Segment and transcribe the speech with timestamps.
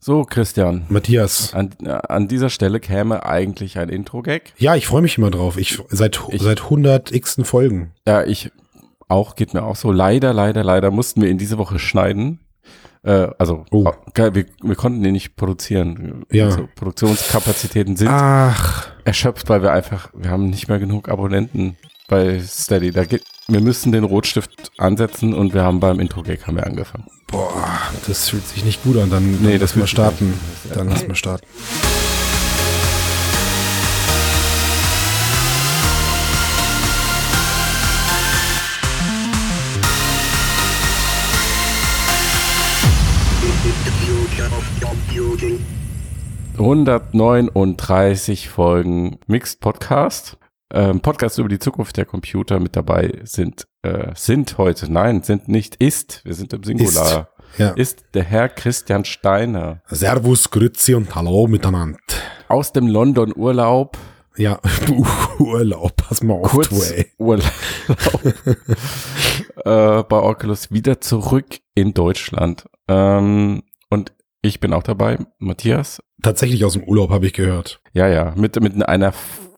[0.00, 0.84] So, Christian.
[0.88, 1.52] Matthias.
[1.54, 4.52] An, an dieser Stelle käme eigentlich ein Intro-Gag.
[4.56, 5.58] Ja, ich freue mich immer drauf.
[5.58, 7.92] Ich seit ich, seit 100 x Folgen.
[8.06, 8.52] Ja, ich
[9.08, 9.90] auch, geht mir auch so.
[9.90, 12.40] Leider, leider, leider mussten wir in diese Woche schneiden.
[13.02, 13.90] Äh, also, oh.
[14.14, 16.24] wir, wir konnten den nicht produzieren.
[16.30, 16.46] Ja.
[16.46, 18.90] Also, Produktionskapazitäten sind Ach.
[19.04, 21.76] erschöpft, weil wir einfach, wir haben nicht mehr genug Abonnenten
[22.06, 22.92] bei Steady.
[22.92, 27.06] Da geht, wir müssen den Rotstift ansetzen und wir haben beim Intro-Gag haben wir angefangen.
[27.28, 27.50] Boah,
[28.06, 29.08] das fühlt sich nicht gut an.
[29.08, 30.38] Dann, dann nee, das wir starten.
[30.74, 31.46] Dann lass mal starten.
[44.80, 45.64] Computing.
[46.58, 50.36] 139 Folgen Mixed Podcast.
[50.70, 55.48] Ähm, Podcast über die Zukunft der Computer mit dabei sind, äh, sind heute, nein, sind
[55.48, 57.70] nicht, ist, wir sind im Singular, ist, ja.
[57.70, 59.80] ist der Herr Christian Steiner.
[59.86, 61.98] Servus, Grüezi und Hallo miteinander.
[62.48, 63.96] Aus dem London Urlaub.
[64.36, 64.60] Ja,
[65.38, 66.94] Urlaub, pass mal auf, Kurz.
[67.16, 67.50] Urlaub.
[69.64, 72.66] äh, bei Oculus wieder zurück in Deutschland.
[72.88, 74.12] Ähm, und
[74.42, 76.02] ich bin auch dabei, Matthias.
[76.22, 77.80] Tatsächlich aus dem Urlaub habe ich gehört.
[77.92, 79.12] Ja, ja, mit, mit einer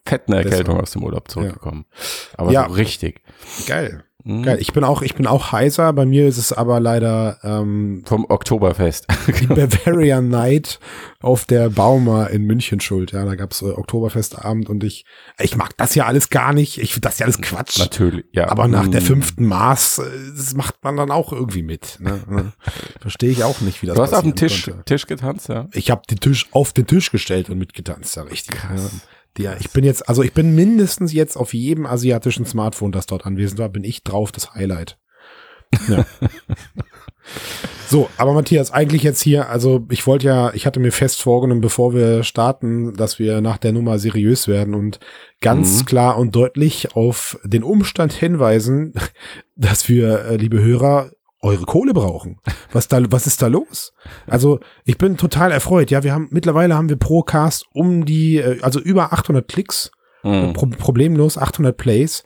[0.04, 1.86] fetten Erkältung aus dem Urlaub zurückgekommen.
[1.90, 2.38] Ja.
[2.38, 2.68] Aber ja.
[2.68, 3.22] so richtig.
[3.66, 4.04] Geil.
[4.24, 4.42] Mhm.
[4.42, 4.58] Geil.
[4.60, 5.92] Ich bin auch, ich bin auch heiser.
[5.92, 9.06] Bei mir ist es aber leider ähm, vom Oktoberfest.
[9.40, 10.78] die Bavarian Night
[11.20, 13.12] auf der Bauma in München schuld.
[13.12, 15.04] Ja, da gab's äh, Oktoberfestabend und ich,
[15.38, 16.78] ich mag das ja alles gar nicht.
[16.78, 17.78] Ich finde das ja alles Quatsch.
[17.78, 18.48] Natürlich, ja.
[18.48, 20.02] Aber nach der fünften Maß,
[20.36, 21.98] das macht man dann auch irgendwie mit.
[22.00, 22.52] Ne?
[23.00, 24.84] Verstehe ich auch nicht, wie das Du hast auf dem Tisch, konnte.
[24.84, 25.68] Tisch getanzt, ja.
[25.72, 28.56] Ich habe den Tisch auf den Tisch gestellt und mitgetanzt, ja richtig.
[28.56, 28.90] Krass.
[28.92, 29.00] Ja,
[29.38, 33.58] ich bin jetzt, also ich bin mindestens jetzt auf jedem asiatischen Smartphone, das dort anwesend
[33.58, 34.98] war, bin ich drauf das Highlight.
[35.88, 36.04] Ja.
[37.88, 41.60] so, aber Matthias, eigentlich jetzt hier, also ich wollte ja, ich hatte mir fest vorgenommen,
[41.60, 44.98] bevor wir starten, dass wir nach der Nummer seriös werden und
[45.40, 45.86] ganz mhm.
[45.86, 48.94] klar und deutlich auf den Umstand hinweisen,
[49.56, 52.38] dass wir, äh, liebe Hörer, eure Kohle brauchen.
[52.72, 53.92] Was da, was ist da los?
[54.26, 55.90] Also ich bin total erfreut.
[55.90, 59.90] Ja, wir haben mittlerweile haben wir pro Cast um die, also über 800 Klicks,
[60.22, 60.52] mhm.
[60.52, 62.24] pro, problemlos 800 Plays.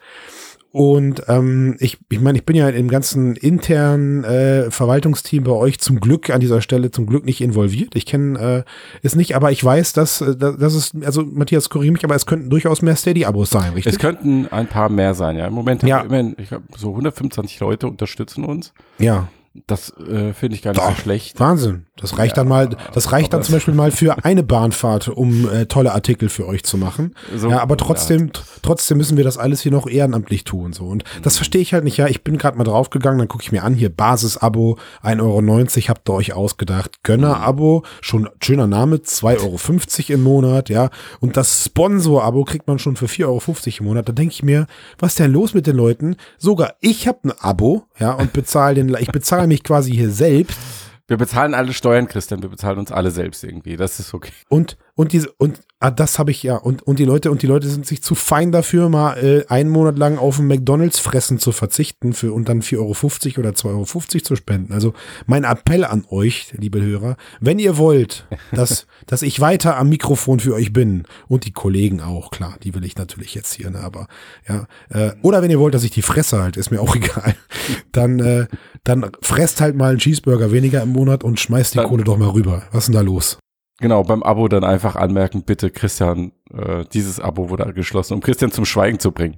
[0.75, 5.79] Und ähm, ich, ich meine, ich bin ja im ganzen internen äh, Verwaltungsteam bei euch
[5.79, 7.95] zum Glück an dieser Stelle zum Glück nicht involviert.
[7.95, 8.71] Ich kenne äh,
[9.05, 12.27] es nicht, aber ich weiß, dass, dass, dass es, also Matthias korrigiere mich, aber es
[12.27, 13.93] könnten durchaus mehr Steady-Abos sein, richtig?
[13.93, 15.47] Es könnten ein paar mehr sein, ja.
[15.47, 16.01] Im Moment Ja.
[16.01, 18.73] haben wir immerhin, ich glaube, so 125 Leute unterstützen uns.
[18.99, 19.29] Ja,
[19.69, 20.97] Das äh, finde ich gar nicht so Doch.
[20.97, 21.39] schlecht.
[21.39, 21.87] Wahnsinn.
[21.97, 25.49] Das reicht Ja, dann mal, das reicht dann zum Beispiel mal für eine Bahnfahrt, um
[25.49, 27.15] äh, tolle Artikel für euch zu machen.
[27.37, 30.73] So, ja, aber trotzdem, tr- trotzdem müssen wir das alles hier noch ehrenamtlich tun.
[30.73, 30.87] So.
[30.87, 31.97] Und das verstehe ich halt nicht.
[31.97, 35.89] Ja, ich bin gerade mal draufgegangen, dann gucke ich mir an, hier Basis-Abo, 1,90 Euro,
[35.89, 37.03] habt ihr euch ausgedacht.
[37.05, 39.39] Gönner-Abo, schon schöner Name, 2,50
[40.11, 40.91] Euro im Monat, ja.
[41.21, 43.43] Und das Sponsor-Abo kriegt man schon für 4,50 Euro
[43.79, 44.09] im Monat.
[44.09, 44.67] Da denke ich mir,
[44.99, 46.17] was ist denn los mit den Leuten?
[46.39, 50.59] Sogar ich habe ein Abo, ja, und bezahle den, ich bezahle mich quasi hier selbst.
[51.07, 52.43] Wir bezahlen alle Steuern, Christian.
[52.43, 53.77] Wir bezahlen uns alle selbst irgendwie.
[53.77, 54.33] Das ist okay.
[54.49, 57.49] Und, und diese, und, ah, das habe ich ja, und, und die Leute, und die
[57.49, 61.51] Leute sind sich zu fein dafür, mal äh, einen Monat lang auf ein McDonalds-Fressen zu
[61.51, 63.85] verzichten für und dann 4,50 Euro oder 2,50 Euro
[64.23, 64.73] zu spenden.
[64.73, 64.95] Also
[65.27, 70.39] mein Appell an euch, liebe Hörer, wenn ihr wollt, dass, dass ich weiter am Mikrofon
[70.39, 73.81] für euch bin und die Kollegen auch, klar, die will ich natürlich jetzt hier, ne,
[73.81, 74.07] aber
[74.49, 77.35] ja, äh, oder wenn ihr wollt, dass ich die fresse halt, ist mir auch egal,
[77.91, 78.47] dann, äh,
[78.85, 82.17] dann fresst halt mal einen Cheeseburger weniger im Monat und schmeißt die Dann- Kohle doch
[82.17, 82.63] mal rüber.
[82.71, 83.39] Was ist denn da los?
[83.85, 88.51] Genau, beim Abo dann einfach anmerken, bitte Christian, äh, dieses Abo wurde geschlossen, um Christian
[88.51, 89.37] zum Schweigen zu bringen.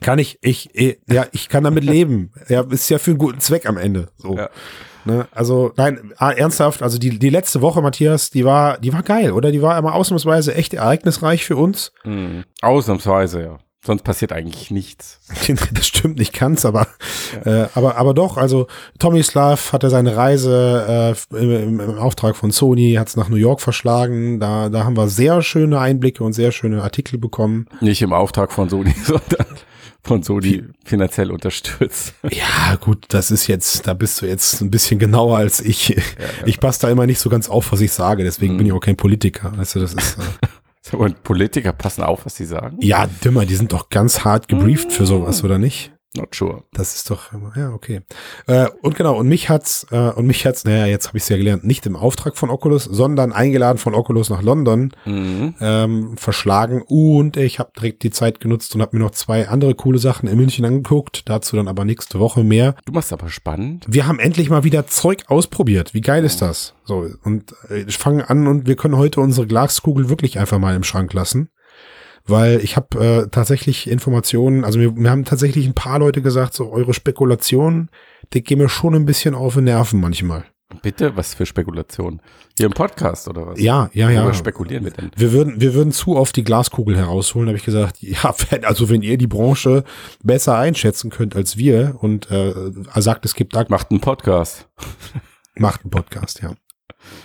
[0.00, 2.32] Kann ich, ich, eh, ja, ich kann damit leben.
[2.48, 4.08] Ja, ist ja für einen guten Zweck am Ende.
[4.16, 4.36] So.
[4.36, 4.50] Ja.
[5.04, 5.28] Ne?
[5.30, 9.30] Also, nein, ah, ernsthaft, also die, die letzte Woche, Matthias, die war, die war geil,
[9.30, 9.52] oder?
[9.52, 11.92] Die war immer ausnahmsweise echt ereignisreich für uns.
[12.02, 12.42] Mhm.
[12.62, 13.58] Ausnahmsweise, ja.
[13.86, 15.20] Sonst passiert eigentlich nichts.
[15.72, 16.86] Das stimmt nicht ganz, aber,
[17.44, 18.66] äh, aber, aber doch, also
[18.98, 23.36] Tommy Slav hatte seine Reise äh, im, im Auftrag von Sony, hat es nach New
[23.36, 24.40] York verschlagen.
[24.40, 27.66] Da, da haben wir sehr schöne Einblicke und sehr schöne Artikel bekommen.
[27.80, 29.46] Nicht im Auftrag von Sony, sondern
[30.02, 32.14] von Sony finanziell unterstützt.
[32.30, 35.96] Ja, gut, das ist jetzt, da bist du jetzt ein bisschen genauer als ich.
[36.46, 38.58] Ich passe da immer nicht so ganz auf, was ich sage, deswegen Mhm.
[38.58, 39.52] bin ich auch kein Politiker.
[39.56, 40.16] Weißt du, das ist.
[40.92, 42.76] Und Politiker passen auf, was sie sagen.
[42.80, 45.93] ja, Dimmer, die sind doch ganz hart gebrieft für sowas, oder nicht?
[46.16, 46.62] Not sure.
[46.72, 48.02] Das ist doch, ja, okay.
[48.46, 51.28] Äh, und genau, und mich hat's, äh, und mich hat's, naja, jetzt habe ich es
[51.28, 55.54] ja gelernt, nicht im Auftrag von Oculus, sondern eingeladen von Oculus nach London Mhm.
[55.60, 56.82] ähm, verschlagen.
[56.86, 60.28] Und ich habe direkt die Zeit genutzt und habe mir noch zwei andere coole Sachen
[60.28, 61.28] in München angeguckt.
[61.28, 62.76] Dazu dann aber nächste Woche mehr.
[62.84, 63.84] Du machst aber spannend.
[63.88, 65.94] Wir haben endlich mal wieder Zeug ausprobiert.
[65.94, 66.74] Wie geil ist das?
[66.84, 70.76] So, und äh, ich fange an und wir können heute unsere Glaskugel wirklich einfach mal
[70.76, 71.48] im Schrank lassen.
[72.26, 76.54] Weil ich habe äh, tatsächlich Informationen, also mir, mir haben tatsächlich ein paar Leute gesagt,
[76.54, 77.90] so eure Spekulationen,
[78.32, 80.44] die gehen mir schon ein bisschen auf den Nerven manchmal.
[80.82, 82.20] Bitte, was für Spekulationen?
[82.56, 83.60] Hier im Podcast oder was?
[83.60, 84.22] Ja, ja, ja.
[84.22, 85.10] Worüber spekulieren wir denn?
[85.16, 88.88] Wir würden, wir würden zu oft die Glaskugel herausholen, habe ich gesagt, ja, wenn, also
[88.88, 89.84] wenn ihr die Branche
[90.22, 92.54] besser einschätzen könnt als wir und äh,
[92.96, 94.68] sagt, es gibt da Macht einen Podcast.
[95.56, 96.54] macht einen Podcast, ja.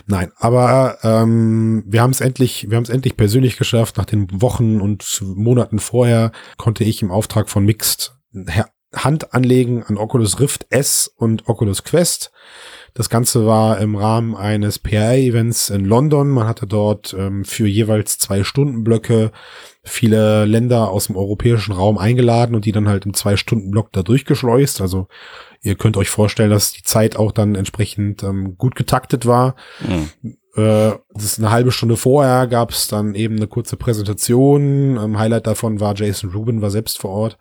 [0.08, 3.98] Nein, aber ähm, wir haben es endlich, wir haben es endlich persönlich geschafft.
[3.98, 8.14] Nach den Wochen und Monaten vorher konnte ich im Auftrag von Mixed
[8.96, 12.32] Hand anlegen an Oculus Rift S und Oculus Quest.
[12.96, 16.30] Das Ganze war im Rahmen eines PR-Events in London.
[16.30, 19.32] Man hatte dort ähm, für jeweils zwei Stunden Blöcke
[19.84, 23.92] viele Länder aus dem europäischen Raum eingeladen und die dann halt im zwei Stunden Block
[23.92, 24.82] da durchgeschleust.
[24.82, 25.08] Also
[25.62, 29.56] ihr könnt euch vorstellen, dass die Zeit auch dann entsprechend ähm, gut getaktet war.
[29.82, 30.10] Mhm.
[30.56, 34.98] Äh, das ist eine halbe Stunde vorher gab es dann eben eine kurze Präsentation.
[34.98, 37.38] Ähm, Highlight davon war Jason Rubin war selbst vor Ort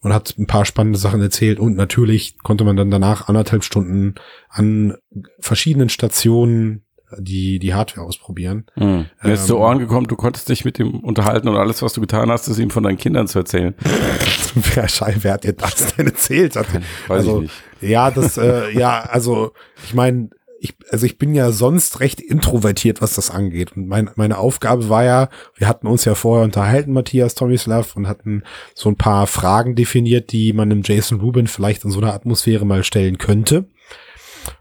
[0.00, 4.14] und hat ein paar spannende Sachen erzählt und natürlich konnte man dann danach anderthalb Stunden
[4.48, 4.96] an
[5.40, 6.85] verschiedenen Stationen
[7.18, 8.66] die die Hardware ausprobieren.
[8.76, 9.06] Mhm.
[9.22, 11.92] Mir ist zu Ähm, Ohren gekommen, du konntest dich mit ihm unterhalten und alles, was
[11.92, 13.74] du getan hast, ist ihm von deinen Kindern zu erzählen.
[14.54, 14.86] wer,
[15.22, 16.56] wer hat dir das denn erzählt?
[16.56, 16.76] Weiß
[17.08, 17.90] also, ich nicht.
[17.90, 19.52] Ja, das, äh, ja, also
[19.84, 23.76] ich meine, ich, also ich bin ja sonst recht introvertiert, was das angeht.
[23.76, 28.08] Und mein, meine Aufgabe war ja, wir hatten uns ja vorher unterhalten, Matthias Tomislav, und
[28.08, 28.42] hatten
[28.74, 32.64] so ein paar Fragen definiert, die man dem Jason Rubin vielleicht in so einer Atmosphäre
[32.64, 33.66] mal stellen könnte.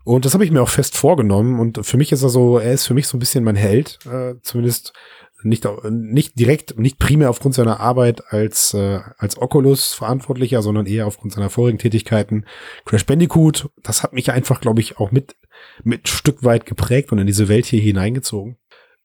[0.06, 1.60] Und das habe ich mir auch fest vorgenommen.
[1.60, 4.00] Und für mich ist er so, er ist für mich so ein bisschen mein Held,
[4.06, 4.94] äh, zumindest
[5.44, 11.34] nicht, nicht direkt, nicht primär aufgrund seiner Arbeit als, äh, als Oculus-Verantwortlicher, sondern eher aufgrund
[11.34, 12.46] seiner vorigen Tätigkeiten.
[12.86, 15.36] Crash Bandicoot, das hat mich einfach, glaube ich, auch mit,
[15.84, 18.58] mit Stück weit geprägt und in diese Welt hier hineingezogen.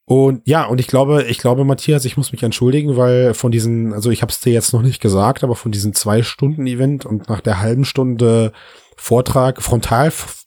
[0.05, 3.93] Und ja, und ich glaube, ich glaube, Matthias, ich muss mich entschuldigen, weil von diesen,
[3.93, 7.05] also ich habe es dir jetzt noch nicht gesagt, aber von diesem zwei Stunden Event
[7.05, 8.51] und nach der halben Stunde
[8.97, 9.61] Vortrag,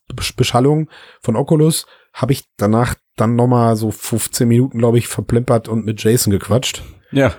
[0.08, 0.90] Frontalbeschallung
[1.20, 5.84] von Oculus, habe ich danach dann noch mal so 15 Minuten, glaube ich, verplempert und
[5.84, 6.82] mit Jason gequatscht.
[7.10, 7.34] Ja,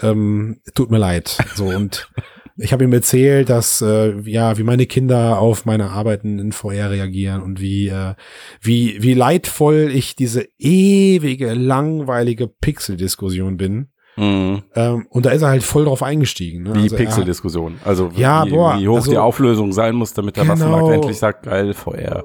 [0.00, 1.36] Ähm, tut mir leid.
[1.56, 2.08] So und
[2.56, 6.90] ich habe ihm erzählt, dass äh, ja, wie meine Kinder auf meine Arbeiten in VR
[6.90, 8.14] reagieren und wie äh,
[8.60, 13.88] wie wie leidvoll ich diese ewige langweilige Pixel-Diskussion bin.
[14.18, 14.62] Mhm.
[14.74, 16.64] Ähm, und da ist er halt voll drauf eingestiegen.
[16.64, 16.74] Ne?
[16.74, 17.76] wie Also Pixel-Diskussion.
[17.84, 20.54] Also Ja, wie, boah, wie hoch also- die Auflösung sein muss, damit der Genau.
[20.54, 22.24] Waffenmarkt endlich sagt, geil, VR.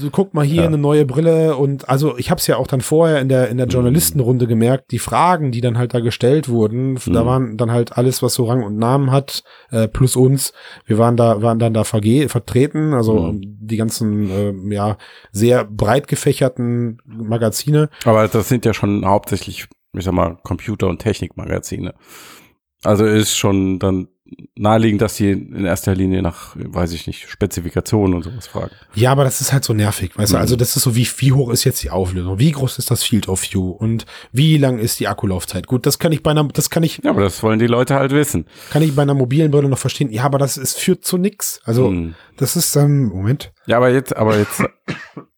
[0.00, 0.68] du guck mal hier Ja.
[0.68, 3.58] eine neue Brille und also ich habe es ja auch dann vorher in der in
[3.58, 7.26] der Journalistenrunde gemerkt, die Fragen, die dann halt da gestellt wurden, da Mhm.
[7.26, 10.52] waren dann halt alles, was so Rang und Namen hat, äh, plus uns.
[10.86, 13.40] Wir waren da waren dann da vertreten, also Mhm.
[13.60, 14.96] die ganzen äh, ja
[15.32, 17.88] sehr breit gefächerten Magazine.
[18.04, 19.66] Aber das sind ja schon hauptsächlich,
[19.96, 21.94] ich sag mal, Computer- und Technikmagazine.
[22.84, 24.08] Also ist schon dann
[24.56, 28.72] naheliegend, dass die in erster Linie nach, weiß ich nicht, Spezifikationen und sowas fragen.
[28.94, 30.36] Ja, aber das ist halt so nervig, weißt du?
[30.36, 30.40] Mhm.
[30.40, 32.38] Also das ist so wie wie hoch ist jetzt die Auflösung?
[32.38, 35.66] Wie groß ist das Field of View und wie lang ist die Akkulaufzeit?
[35.66, 37.94] Gut, das kann ich bei einer das kann ich Ja, aber das wollen die Leute
[37.94, 38.46] halt wissen.
[38.70, 40.10] kann ich bei einer mobilen Brille noch verstehen.
[40.10, 41.60] Ja, aber das ist führt zu nix.
[41.64, 42.14] Also Mhm.
[42.38, 43.52] Das ist, ähm, Moment.
[43.66, 44.62] Ja, aber jetzt, aber jetzt,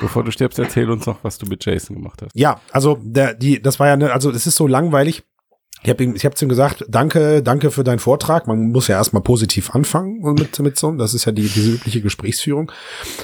[0.00, 2.30] bevor du stirbst, erzähl uns noch, was du mit Jason gemacht hast.
[2.34, 5.24] Ja, also der, die, das war ja, ne, also es ist so langweilig.
[5.84, 8.46] Ich habe ihm, ich habe zu ihm gesagt, danke, danke für deinen Vortrag.
[8.46, 10.92] Man muss ja erstmal positiv anfangen mit mit so.
[10.92, 12.70] Das ist ja die diese übliche Gesprächsführung.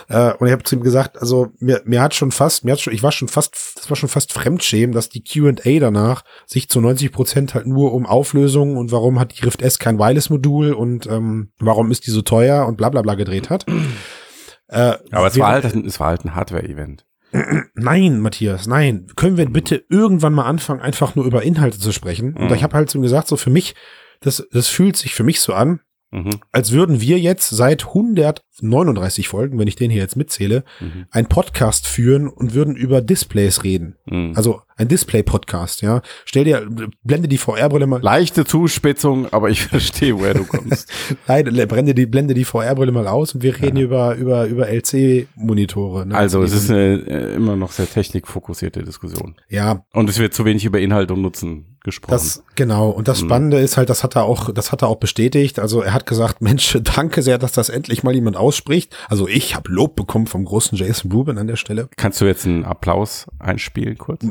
[0.09, 2.81] Äh, und ich habe zu ihm gesagt, also mir, mir hat schon fast, mir hat
[2.81, 6.69] schon, ich war schon fast, das war schon fast Fremdschämen, dass die Q&A danach sich
[6.69, 10.73] zu 90 Prozent halt nur um Auflösung und warum hat die Rift S kein Wireless-Modul
[10.73, 13.67] und ähm, warum ist die so teuer und bla bla bla gedreht hat.
[14.69, 17.07] Äh, Aber es war halt, ein- es war halt ein Hardware-Event.
[17.75, 19.07] Nein, Matthias, nein.
[19.17, 22.35] Können wir bitte irgendwann mal anfangen, einfach nur über Inhalte zu sprechen?
[22.35, 22.55] Und Mhm.
[22.55, 23.75] ich habe halt so gesagt, so für mich,
[24.21, 26.41] das, das fühlt sich für mich so an, Mhm.
[26.53, 27.93] als würden wir jetzt seit
[28.63, 31.07] 39 Folgen, wenn ich den hier jetzt mitzähle, Mhm.
[31.11, 33.97] einen Podcast führen und würden über Displays reden.
[34.07, 34.33] Mhm.
[34.37, 36.03] Also ein Display-Podcast, ja.
[36.25, 36.65] Stell dir,
[37.03, 40.89] blende die VR-Brille mal, Leichte Zuspitzung, aber ich verstehe, woher du kommst.
[41.27, 46.07] Nein, blende die, blende die VR-Brille mal aus und wir reden über, über, über LC-Monitore.
[46.07, 46.15] Ne?
[46.15, 49.35] Also, es ist eine äh, immer noch sehr technikfokussierte Diskussion.
[49.49, 52.13] ja, Und es wird zu wenig über Inhalt und Nutzen gesprochen.
[52.13, 52.91] Das, genau.
[52.91, 55.59] Und das Spannende ist halt, das hat er auch, das hat er auch bestätigt.
[55.59, 58.97] Also er hat gesagt, Mensch, danke sehr, dass das endlich mal jemand ausspricht.
[59.09, 61.89] Also ich habe Lob bekommen vom großen Jason Rubin an der Stelle.
[61.97, 64.25] Kannst du jetzt einen Applaus einspielen kurz?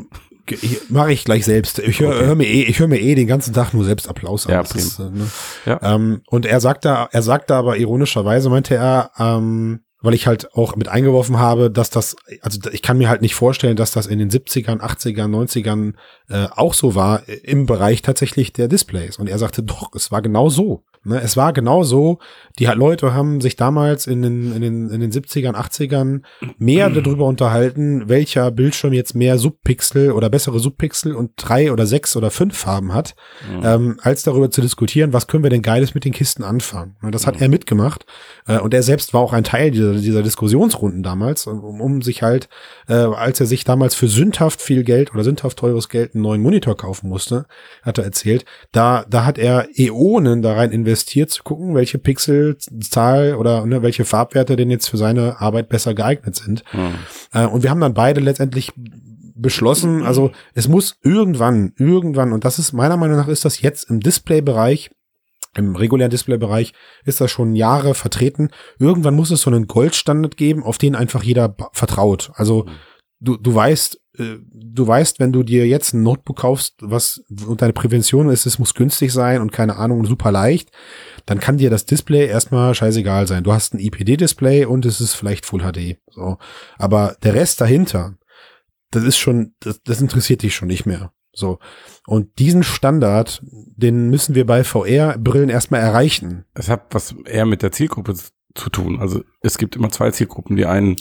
[0.88, 1.78] Mache ich gleich selbst.
[1.78, 2.26] Ich höre Okay.
[2.26, 4.52] hör mir eh, ich höre mir eh den ganzen Tag nur selbst Applaus an.
[4.52, 5.26] Ja, ist, äh, ne?
[5.66, 5.78] Ja.
[5.82, 10.74] ähm, und er sagte, er sagte aber ironischerweise, meinte er, ähm, weil ich halt auch
[10.76, 14.18] mit eingeworfen habe, dass das, also ich kann mir halt nicht vorstellen, dass das in
[14.20, 15.94] den 70ern, 80ern, 90ern
[16.30, 19.18] äh, auch so war äh, im Bereich tatsächlich der Displays.
[19.18, 20.84] Und er sagte, doch, es war genau so.
[21.04, 21.20] Ne?
[21.20, 22.18] Es war genau so.
[22.58, 26.22] Die Leute haben sich damals in den, in den, in den 70ern, 80ern
[26.58, 32.16] mehr darüber unterhalten, welcher Bildschirm jetzt mehr Subpixel oder bessere Subpixel und drei oder sechs
[32.16, 33.14] oder fünf Farben hat,
[33.62, 36.96] ähm, als darüber zu diskutieren, was können wir denn Geiles mit den Kisten anfangen.
[37.02, 38.06] Ne, Das hat er mitgemacht.
[38.46, 42.22] Äh, und er selbst war auch ein Teil dieser, dieser Diskussionsrunden damals, um, um sich
[42.22, 42.48] halt,
[42.88, 46.42] äh, als er sich damals für sündhaft viel Geld oder sündhaft teures Geld einen neuen
[46.42, 47.46] Monitor kaufen musste,
[47.82, 53.34] hat er erzählt, da, da hat er Äonen da rein investiert, zu gucken, welche Pixelzahl
[53.34, 56.64] oder ne, welche Farbwerte denn jetzt für seine Arbeit besser geeignet sind.
[56.72, 56.94] Mhm.
[57.32, 58.72] Äh, und wir haben dann beide letztendlich
[59.34, 63.88] beschlossen, also es muss irgendwann, irgendwann, und das ist meiner Meinung nach ist das jetzt
[63.88, 64.90] im Displaybereich,
[65.56, 66.72] im regulären Displaybereich
[67.04, 68.50] ist das schon Jahre vertreten.
[68.78, 72.30] Irgendwann muss es so einen Goldstandard geben, auf den einfach jeder vertraut.
[72.34, 72.66] Also
[73.20, 77.72] du, du weißt, du weißt, wenn du dir jetzt ein Notebook kaufst, was und deine
[77.72, 80.70] Prävention ist, es muss günstig sein und keine Ahnung, super leicht,
[81.26, 83.44] dann kann dir das Display erstmal scheißegal sein.
[83.44, 85.98] Du hast ein IPD-Display und es ist vielleicht Full HD.
[86.10, 86.38] So.
[86.76, 88.16] Aber der Rest dahinter,
[88.90, 91.12] das ist schon, das, das interessiert dich schon nicht mehr.
[91.32, 91.58] So.
[92.06, 96.44] Und diesen Standard, den müssen wir bei VR-Brillen erstmal erreichen.
[96.54, 98.14] Es hat was eher mit der Zielgruppe
[98.54, 98.98] zu tun.
[99.00, 100.56] Also es gibt immer zwei Zielgruppen.
[100.56, 100.96] Die einen,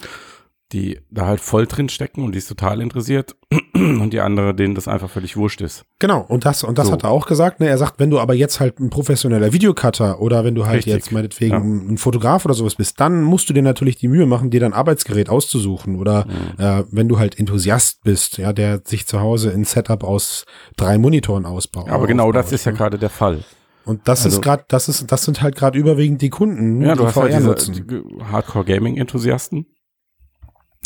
[0.74, 3.36] die da halt voll drin stecken und die ist total interessiert
[3.74, 5.86] und die andere, denen das einfach völlig wurscht ist.
[6.00, 6.94] Genau, und das, und das So.
[6.94, 7.60] hat er auch gesagt.
[7.62, 7.68] Ne?
[7.70, 10.94] Er sagt, wenn du aber jetzt halt ein professioneller Videocutter oder wenn du halt Richtig.
[10.94, 11.94] jetzt meinetwegen Ja.
[11.94, 14.74] ein Fotograf oder sowas bist, dann musst du dir natürlich die Mühe machen, dir dein
[14.74, 15.96] Arbeitsgerät auszusuchen.
[15.98, 16.62] Oder Mhm.
[16.62, 20.44] äh, wenn du halt Enthusiast bist, ja, der sich zu Hause ein Setup aus
[20.76, 21.90] drei Monitoren ausbaut.
[21.90, 22.78] Aber genau das aufbaut, ist ja ne?
[22.78, 23.40] gerade der Fall.
[23.86, 26.92] Und das also- ist gerade, das ist, das sind halt gerade überwiegend die Kunden, Ja,
[26.92, 27.74] die du hast halt VR diese nutzen.
[27.88, 29.66] die Hardcore-Gaming-Enthusiasten,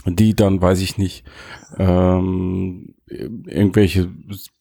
[0.05, 1.23] die dann, weiß ich nicht,
[1.77, 4.09] ähm, irgendwelche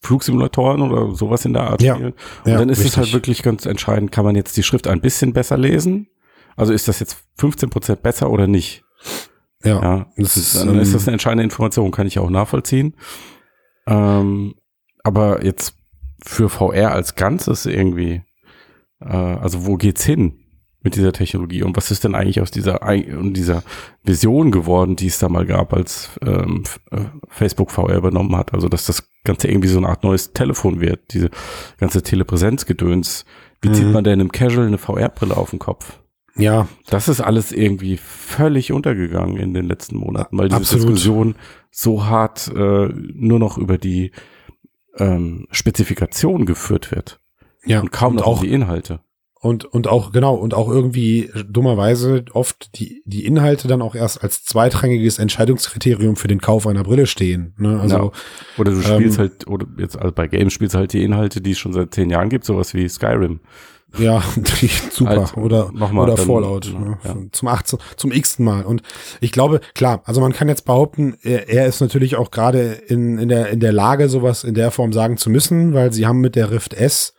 [0.01, 1.95] Flugsimulatoren oder sowas in der Art Ja.
[1.95, 2.13] spielen.
[2.45, 2.97] Und Ja, dann ist es richtig.
[2.97, 6.07] halt wirklich ganz entscheidend, kann man jetzt die Schrift ein bisschen besser lesen?
[6.55, 8.83] Also ist das jetzt 15% besser oder nicht?
[9.63, 12.95] Ja, Ja, das ist, dann ist das ähm, eine entscheidende Information, kann ich auch nachvollziehen.
[13.87, 14.55] Ähm,
[15.03, 15.75] aber jetzt
[16.23, 18.21] für VR als Ganzes irgendwie,
[18.99, 20.40] äh, also wo geht's hin
[20.83, 22.79] mit dieser Technologie und was ist denn eigentlich aus dieser,
[23.33, 23.63] dieser
[24.03, 28.53] Vision geworden, die es da mal gab, als ähm, äh, Facebook VR übernommen hat?
[28.53, 31.29] Also dass das Ganze irgendwie so eine Art neues Telefon wird, diese
[31.77, 33.25] ganze Telepräsenzgedöns.
[33.61, 33.91] Wie zieht Mhm.
[33.91, 35.99] man denn im Casual eine VR-Brille auf den Kopf?
[36.35, 40.87] ja, Das ist alles irgendwie völlig untergegangen in den letzten Monaten, weil diese Absolut.
[40.87, 41.35] Diskussion
[41.69, 44.11] so hart äh, nur noch über die
[44.97, 47.19] ähm, Spezifikation geführt wird
[47.65, 47.81] ja.
[47.81, 49.01] und kaum und noch auch um die Inhalte.
[49.43, 54.23] Und, und auch, genau, und auch irgendwie dummerweise oft die, die Inhalte dann auch erst
[54.23, 57.55] als zweitrangiges Entscheidungskriterium für den Kauf einer Brille stehen.
[57.57, 57.79] Ne?
[57.79, 58.11] Also, Ja.
[58.59, 61.51] Oder du spielst ähm, halt, oder jetzt also bei Games spielst halt die Inhalte, die
[61.51, 63.39] es schon seit zehn Jahren gibt, sowas wie Skyrim.
[63.97, 64.21] ja,
[64.91, 65.25] super.
[65.25, 66.65] Halt, oder nochmal oder dann, Fallout.
[66.67, 66.97] ja, ne?
[67.03, 67.15] ja.
[67.31, 68.63] Zum 18, zum x-ten Mal.
[68.63, 68.83] Und
[69.21, 73.17] ich glaube, klar, also man kann jetzt behaupten, er, er ist natürlich auch gerade in,
[73.17, 76.21] in, der, in der Lage, sowas in der Form sagen zu müssen, weil sie haben
[76.21, 77.15] mit der Rift S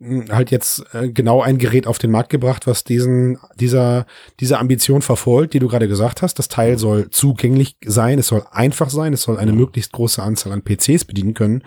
[0.00, 4.04] halt jetzt äh, genau ein Gerät auf den Markt gebracht, was diesen, dieser,
[4.40, 6.38] diese Ambition verfolgt, die du gerade gesagt hast.
[6.38, 10.52] Das Teil soll zugänglich sein, es soll einfach sein, es soll eine möglichst große Anzahl
[10.52, 11.62] an PCs bedienen können,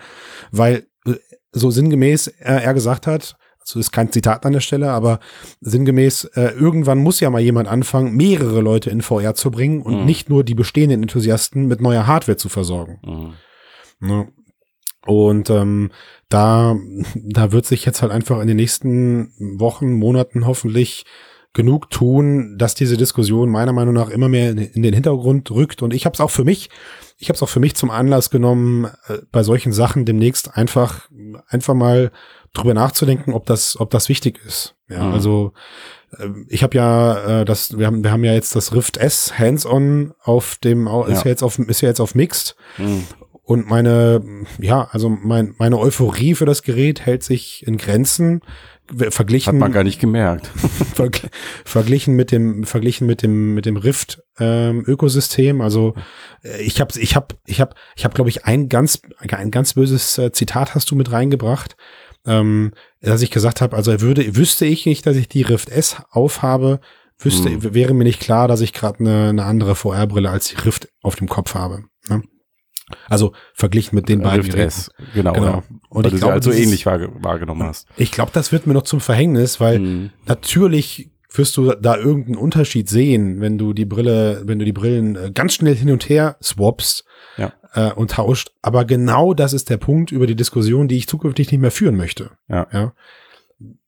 [0.52, 1.14] weil äh,
[1.52, 5.18] so sinngemäß er, er gesagt hat, also ist kein Zitat an der Stelle, aber
[5.60, 10.00] sinngemäß, äh, irgendwann muss ja mal jemand anfangen, mehrere Leute in VR zu bringen und
[10.00, 10.04] Mhm.
[10.06, 13.00] nicht nur die bestehenden Enthusiasten mit neuer Hardware zu versorgen.
[13.04, 14.06] Mhm.
[14.08, 14.28] Ne?
[15.06, 15.90] Und ähm,
[16.30, 16.76] da,
[17.14, 21.04] da wird sich jetzt halt einfach in den nächsten Wochen, Monaten hoffentlich
[21.52, 25.82] genug tun, dass diese Diskussion meiner Meinung nach immer mehr in, den Hintergrund rückt.
[25.82, 26.70] Und ich habe es auch für mich,
[27.18, 31.08] ich habe es auch für mich zum Anlass genommen, äh, bei solchen Sachen demnächst einfach,
[31.48, 32.12] einfach mal
[32.54, 34.76] drüber nachzudenken, ob das, ob das wichtig ist.
[34.88, 35.12] Ja, Mhm.
[35.12, 35.52] also
[36.16, 39.36] äh, ich habe ja äh, das, wir haben, wir haben ja jetzt das Rift S
[39.36, 41.24] Hands-on auf dem, au- ist Ja.
[41.24, 43.02] ja jetzt auf, ist ja jetzt auf Mixed Mhm.
[43.50, 44.22] Und meine,
[44.60, 48.42] ja, also mein, meine Euphorie für das Gerät hält sich in Grenzen
[48.96, 50.46] Hat verglichen man gar nicht gemerkt.
[50.94, 51.28] verg
[51.64, 55.94] verglichen mit dem verglichen mit dem mit dem Rift ähm, Ökosystem also
[56.44, 59.74] äh, ich habe ich habe ich habe ich habe glaube ich ein ganz ein ganz
[59.74, 61.76] böses äh, Zitat hast du mit reingebracht
[62.26, 65.96] ähm, dass ich gesagt habe also würde wüsste ich nicht dass ich die Rift S
[66.10, 66.78] aufhabe
[67.18, 67.74] wüsste Hm.
[67.74, 70.88] wäre mir nicht klar dass ich gerade eine, eine andere VR Brille als die Rift
[71.02, 71.89] auf dem Kopf habe?
[73.08, 74.56] Also verglichen mit den beiden Rift.
[74.56, 75.32] S, genau.
[75.32, 75.46] Genau.
[75.46, 75.54] Ja.
[75.56, 77.86] Und Und ich du glaube, also dieses- ähnlich wahrge wahrgenommen hast.
[77.96, 80.10] ich glaube das wird mir noch zum Verhängnis weil Mhm.
[80.26, 85.14] Natürlich wirst du da irgendeinen Unterschied sehen, wenn du die Brille, wenn du die Brillen
[85.14, 87.04] äh, ganz schnell hin und her swappst
[87.36, 87.52] Ja.
[87.74, 88.50] äh, und tauscht.
[88.62, 91.96] Aber genau das ist der Punkt über die Diskussion, die ich zukünftig nicht mehr führen
[91.96, 92.32] möchte.
[92.48, 92.66] Ja.
[92.72, 92.92] ja.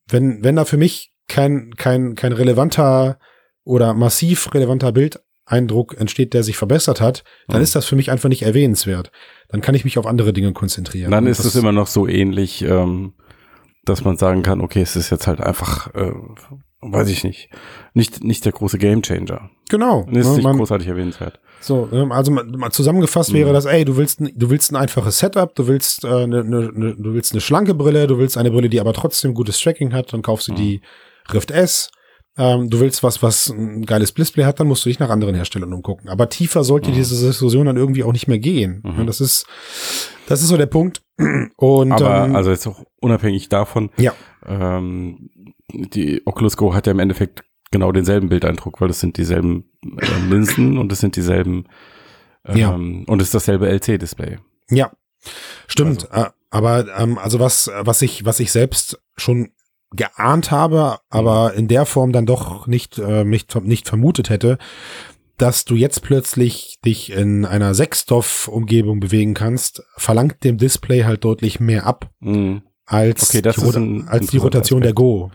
[0.09, 3.19] Wenn, wenn da für mich kein, kein, kein relevanter
[3.65, 4.93] oder massiv relevanter
[5.53, 7.65] Bildeindruck entsteht, der sich verbessert hat, dann Mhm.
[7.65, 9.11] ist das für mich einfach nicht erwähnenswert.
[9.49, 11.11] Dann kann ich mich auf andere Dinge konzentrieren.
[11.11, 13.15] Dann ist es immer noch so ähnlich, ähm,
[13.85, 16.13] dass man sagen kann, okay, es ist jetzt halt einfach, äh,
[16.81, 17.51] weiß ich nicht,
[17.95, 19.51] nicht, nicht der große Gamechanger.
[19.69, 20.03] Genau.
[20.11, 21.41] Ist ne, nicht man- großartig erwähnenswert.
[21.61, 23.37] So, ähm, also mal, zusammengefasst Mhm.
[23.37, 26.45] wäre das, ey, du willst, ein- du willst ein einfaches Setup, du willst, äh, ne,
[26.45, 29.61] ne, ne, du willst eine schlanke Brille, du willst eine Brille, die aber trotzdem gutes
[29.61, 30.57] Tracking hat, dann kaufst du Mhm.
[30.57, 30.81] die
[31.33, 31.91] Rift S.
[32.39, 35.35] Ähm, du willst was, was ein geiles Display hat, dann musst du dich nach anderen
[35.35, 36.09] Herstellern umgucken.
[36.09, 36.95] Aber tiefer sollte Mhm.
[36.95, 38.83] diese Diskussion dann irgendwie auch nicht mehr gehen.
[38.85, 39.07] Mhm.
[39.07, 39.47] Das ist,
[40.29, 41.03] das ist so der Punkt.
[41.57, 44.15] Und Aber ähm, also jetzt auch unabhängig davon, Ja.
[44.47, 45.29] ähm,
[45.73, 50.07] die Oculus Go hat ja im Endeffekt genau denselben Bildeindruck, weil es sind dieselben äh,
[50.31, 51.67] Linsen und es sind dieselben
[52.47, 52.71] ähm, Ja.
[52.71, 54.39] und es ist dasselbe LC-Display.
[54.71, 54.91] Ja,
[55.67, 56.09] stimmt.
[56.13, 59.51] Äh, aber ähm, also was, was ich, was ich selbst schon
[59.95, 64.59] geahnt habe, aber in der Form dann doch nicht, äh, nicht, nicht vermutet hätte,
[65.39, 71.59] dass du jetzt plötzlich dich in einer Sechsstoff-Umgebung bewegen kannst, verlangt dem Display halt deutlich
[71.61, 72.63] mehr ab Mhm.
[72.87, 74.97] als, Okay, die, ein als die Rotation der Aspekt.
[74.99, 75.31] Go.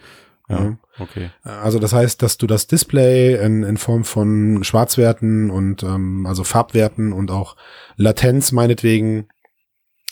[0.50, 0.78] Ja, Ja.
[1.00, 1.32] okay.
[1.44, 6.44] Also das heißt, dass du das Display in, in Form von Schwarzwerten und ähm, also
[6.46, 7.58] Farbwerten und auch
[7.98, 9.28] Latenz meinetwegen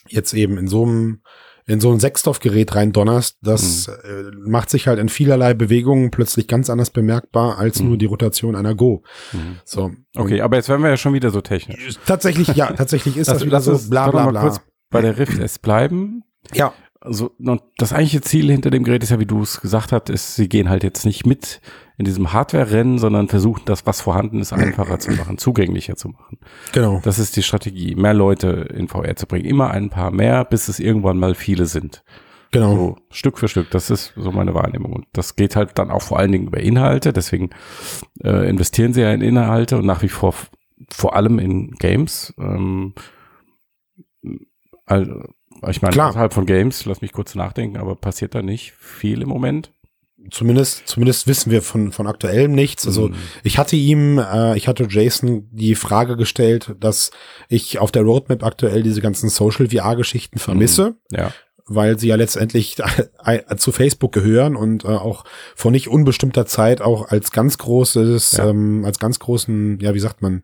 [0.08, 1.22] jetzt eben in so einem
[1.68, 6.48] in so ein Sechsstoffgerät rein donnerst, das äh, macht sich halt in vielerlei Bewegungen plötzlich
[6.48, 7.88] ganz anders bemerkbar als Mhm.
[7.90, 9.02] nur die Rotation einer Go.
[9.34, 9.58] Mhm.
[9.66, 9.92] So.
[10.16, 11.98] Okay, aber jetzt werden wir ja schon wieder so technisch.
[12.06, 14.42] Tatsächlich, ja, tatsächlich ist Lass- das wieder so bla bla bla.
[14.42, 16.24] kurz bei der Rift S bleiben.
[16.54, 17.32] Ja, Also
[17.78, 20.48] das eigentliche Ziel hinter dem Gerät ist ja, wie du es gesagt hast, ist, sie
[20.50, 21.62] gehen halt jetzt nicht mit
[21.98, 26.40] in diesem Hardware-Rennen, sondern versuchen das, was vorhanden ist, einfacher zu machen, zugänglicher zu machen.
[26.72, 27.02] genau.
[27.04, 29.46] Das ist die Strategie, mehr Leute in VR zu bringen.
[29.46, 32.04] Immer ein paar mehr, bis es irgendwann mal viele sind.
[32.52, 32.76] Genau.
[32.76, 33.72] So Stück für Stück.
[33.72, 34.94] Das ist so meine Wahrnehmung.
[34.94, 37.12] Und das geht halt dann auch vor allen Dingen über Inhalte.
[37.12, 37.50] Deswegen
[38.24, 40.34] äh, investieren sie ja in Inhalte und nach wie vor
[40.90, 42.34] vor allem in Games.
[42.38, 42.94] Ähm,
[44.86, 45.24] also,
[45.70, 46.10] ich meine, Klar.
[46.10, 49.72] außerhalb von Games, lass mich kurz nachdenken, aber passiert da nicht viel im Moment?
[50.32, 52.86] Zumindest, zumindest wissen wir von, von aktuellem nichts.
[52.88, 53.16] Also Mhm.
[53.44, 57.12] ich hatte ihm, äh, ich hatte Jason die Frage gestellt, dass
[57.50, 61.32] ich auf der Roadmap aktuell diese ganzen Social VR-Geschichten vermisse, ja.
[61.68, 62.78] weil sie ja letztendlich
[63.58, 65.24] zu Facebook gehören und äh, auch
[65.56, 68.50] vor nicht unbestimmter Zeit auch als ganz großes, Ja.
[68.50, 70.44] ähm, als ganz großen, ja, wie sagt man,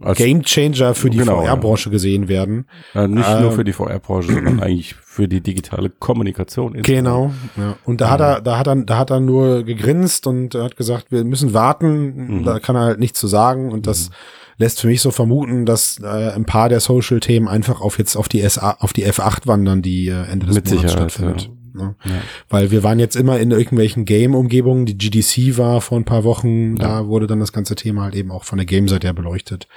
[0.00, 1.52] Als, Game Changer für die Genau, ja.
[1.54, 2.66] VR-Branche gesehen werden.
[2.94, 6.74] äh, nicht äh, nur für die VR-Branche, sondern eigentlich für die digitale Kommunikation.
[6.74, 7.04] insgesamt.
[7.04, 7.30] Genau.
[7.56, 7.76] Ja.
[7.84, 11.10] Und da hat er, da hat er, da hat er nur gegrinst und hat gesagt,
[11.10, 12.40] wir müssen warten.
[12.40, 12.44] Mhm.
[12.44, 14.10] Da kann er halt nichts zu sagen und das
[14.58, 18.28] lässt für mich so vermuten, dass äh, ein paar der Social-Themen einfach auf jetzt auf
[18.28, 21.50] die SA, auf die F8 wandern, die äh, Ende des Mit Monats Sicherheit, stattfindet.
[21.76, 21.94] Ne?
[22.04, 22.22] Ja.
[22.48, 24.86] Weil wir waren jetzt immer in irgendwelchen Game-Umgebungen.
[24.86, 28.30] Die GDC war vor ein paar Wochen, da wurde dann das ganze Thema halt eben
[28.30, 29.68] auch von der Game-Seite her beleuchtet.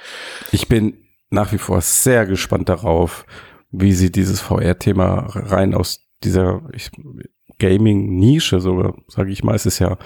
[0.52, 0.94] Ich bin
[1.30, 3.24] nach wie vor sehr gespannt darauf,
[3.70, 6.62] wie sie dieses VR-Thema rein aus dieser
[7.60, 9.98] Gaming-Nische, so sage ich mal, es ist ja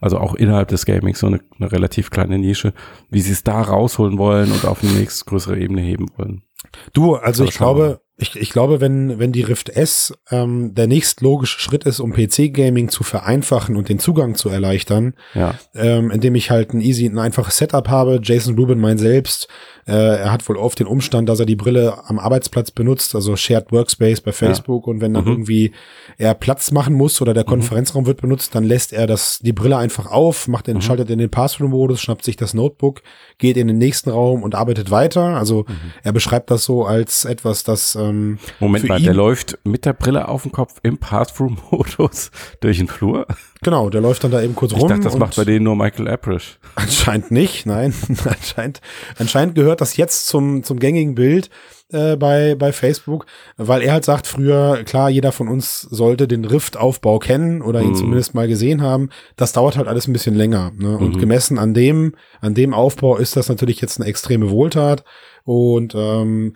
[0.00, 2.72] also auch innerhalb des Gamings so eine, eine relativ kleine Nische,
[3.10, 6.42] wie sie es da rausholen wollen und auf eine nächstgrößere Ebene heben wollen.
[6.92, 11.58] Du, also ich glaube, ich, ich glaube, wenn, wenn die Rift S ähm, der nächstlogische
[11.58, 16.50] Schritt ist, um PC-Gaming zu vereinfachen und den Zugang zu erleichtern, Ja, ähm, indem ich
[16.50, 18.20] halt ein easy, ein einfaches Setup habe.
[18.22, 19.48] Jason Rubin meint selbst,
[19.86, 23.36] äh, er hat wohl oft den Umstand, dass er die Brille am Arbeitsplatz benutzt, also
[23.36, 25.30] Shared Workspace bei Facebook und wenn dann Mhm.
[25.30, 25.72] irgendwie
[26.18, 29.78] er Platz machen muss oder der Konferenzraum wird benutzt, dann lässt er das, die Brille
[29.78, 30.80] einfach auf, macht den, Mhm.
[30.82, 33.00] schaltet in den Pass-Through-Modus, schnappt sich das Notebook,
[33.38, 35.38] geht in den nächsten Raum und arbeitet weiter.
[35.38, 35.74] Also Mhm.
[36.02, 40.28] er beschreibt das so als etwas, das ähm, Moment mal, der läuft mit der Brille
[40.28, 43.26] auf dem Kopf im Pass-Through-Modus durch den Flur.
[43.62, 44.88] genau, der läuft dann da eben kurz Ich rum.
[44.88, 46.58] dachte, das macht bei denen nur Michael Aprish.
[46.74, 47.94] Anscheinend nicht, nein.
[48.24, 48.80] anscheinend,
[49.18, 51.50] anscheinend gehört das jetzt zum, zum gängigen Bild
[51.92, 53.26] äh, bei, bei Facebook,
[53.56, 57.90] weil er halt sagt, früher, klar, jeder von uns sollte den Rift-Aufbau kennen oder ihn
[57.90, 57.94] Mhm.
[57.96, 59.10] zumindest mal gesehen haben.
[59.36, 60.72] Das dauert halt alles ein bisschen länger.
[60.76, 60.96] Ne?
[60.98, 61.18] Und Mhm.
[61.18, 65.04] gemessen an dem, an dem Aufbau ist das natürlich jetzt eine extreme Wohltat.
[65.44, 66.54] Und ähm,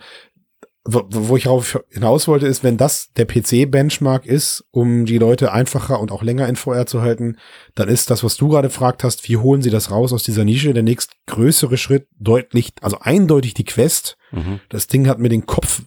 [0.87, 5.51] wo, wo ich darauf hinaus wollte, ist, wenn das der PC-Benchmark ist, um die Leute
[5.51, 7.37] einfacher und auch länger in VR zu halten,
[7.73, 10.43] dann ist das, was du gerade gefragt hast, wie holen sie das raus aus dieser
[10.43, 10.75] Nische?
[10.75, 14.15] Der nächst größere Schritt deutlich, also eindeutig die Quest.
[14.35, 14.59] Mhm.
[14.69, 15.81] Das Ding hat mir den Kopf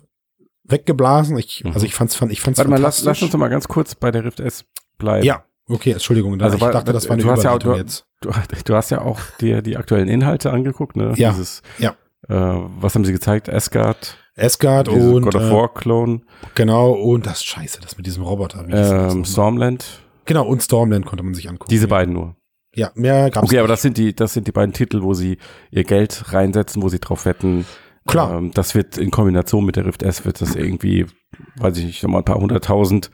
[0.65, 1.37] weggeblasen.
[1.39, 1.73] Ich, Mhm.
[1.73, 3.07] also ich fand's, fand, ich fand's Warte mal, lass, fantastisch.
[3.07, 4.65] lass uns doch mal ganz kurz bei der Rift S
[4.99, 5.25] bleiben.
[5.25, 6.41] ja, okay, Entschuldigung.
[6.41, 8.05] Also, ich weil- dachte, das war eine du hast ja auch- du- jetzt.
[8.21, 8.31] Du,
[8.65, 11.13] du hast ja auch dir die aktuellen Inhalte angeguckt, ne?
[11.17, 11.91] Ja, Dieses, ja.
[12.29, 12.35] Äh,
[12.81, 13.49] was haben sie gezeigt?
[13.49, 16.23] Asgard, Asgard und God of äh, War Clone,
[16.57, 18.67] genau und das Scheiße, das mit diesem Roboter.
[18.67, 19.25] wie hieß das ähm?
[19.25, 20.03] Stormland.
[20.25, 21.71] Genau und Stormland konnte man sich angucken.
[21.71, 21.91] Diese ja.
[21.91, 22.35] beiden nur.
[22.75, 23.73] Ja, mehr gab's Okay, aber nicht.
[23.73, 25.39] das sind die, das sind die beiden Titel, wo sie
[25.71, 27.65] ihr Geld reinsetzen, wo sie drauf wetten.
[28.09, 28.39] Klar.
[28.39, 31.07] Ähm, das wird in Kombination mit der Rift S wird das irgendwie,
[31.59, 33.11] weiß ich nicht, nochmal ein paar hunderttausend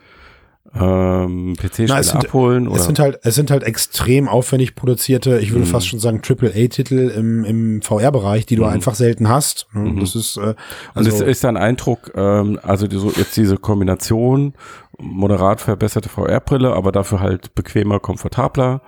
[0.73, 2.67] ähm, PC-Spiele es sind- abholen.
[2.67, 2.77] Oder?
[2.79, 5.69] Es sind halt, es sind halt extrem aufwendig produzierte, ich würde Mhm.
[5.69, 8.69] fast schon sagen AAA-Titel im, im VR-Bereich, die du Mhm.
[8.69, 9.67] einfach selten hast.
[9.73, 9.91] Ne?
[9.91, 9.99] Mhm.
[10.01, 10.55] Das ist, äh, Und
[10.95, 14.53] also, es ist ein Eindruck, ähm, also die, so jetzt diese Kombination,
[14.97, 18.81] moderat verbesserte VR-Brille, aber dafür halt bequemer, komfortabler,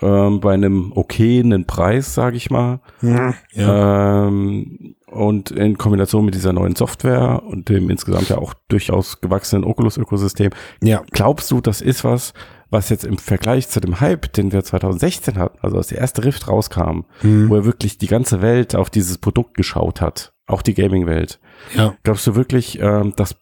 [0.00, 2.80] ähm, bei einem okayen Preis, sage ich mal.
[3.00, 4.26] mh, ja.
[4.26, 9.64] Ähm, und in Kombination mit dieser neuen Software und dem insgesamt ja auch durchaus gewachsenen
[9.64, 10.50] Oculus-Ökosystem.
[10.82, 12.32] ja, Glaubst du, das ist was,
[12.70, 16.24] was jetzt im Vergleich zu dem Hype, den wir 2016 hatten, also als der erste
[16.24, 17.50] Rift rauskam, Mhm.
[17.50, 21.38] wo er wirklich die ganze Welt auf dieses Produkt geschaut hat, auch die Gaming-Welt.
[21.76, 21.94] ja.
[22.02, 23.36] Glaubst du wirklich, ähm, das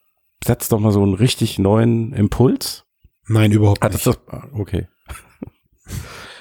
[0.44, 2.85] setzt doch mal so einen richtig neuen Impuls?
[3.28, 3.94] Nein, überhaupt nicht.
[3.94, 4.18] das das?
[4.28, 4.88] ah, Okay.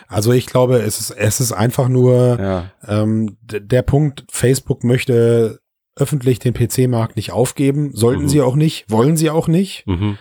[0.10, 2.72] Also ich glaube, es ist, es ist einfach nur Ja.
[2.88, 5.60] ähm, der Punkt, Facebook möchte
[5.95, 8.28] öffentlich den PC-Markt nicht aufgeben, sollten Mhm.
[8.30, 9.86] sie auch nicht, wollen sie auch nicht.
[9.86, 10.17] Mhm.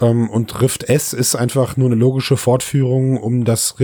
[0.00, 3.78] Ähm, und Rift S ist einfach nur eine logische Fortführung, um das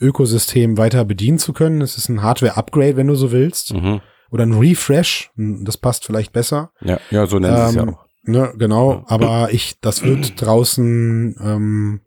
[0.00, 1.80] Rift-Ökosystem weiter bedienen zu können.
[1.80, 3.72] Es ist ein Hardware-Upgrade, wenn du so willst.
[3.74, 4.00] Mhm.
[4.30, 5.30] Oder ein Refresh.
[5.36, 6.72] Hm, Das passt vielleicht besser.
[6.80, 8.06] Ja, ja, so nennen sie es ja Ähm, auch.
[8.24, 8.92] Ne, genau.
[8.92, 9.04] Ja.
[9.08, 12.00] Aber ich, das wird draußen, ähm,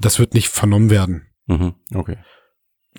[0.00, 1.26] das wird nicht vernommen werden.
[1.46, 1.74] Mhm.
[1.94, 2.16] Okay.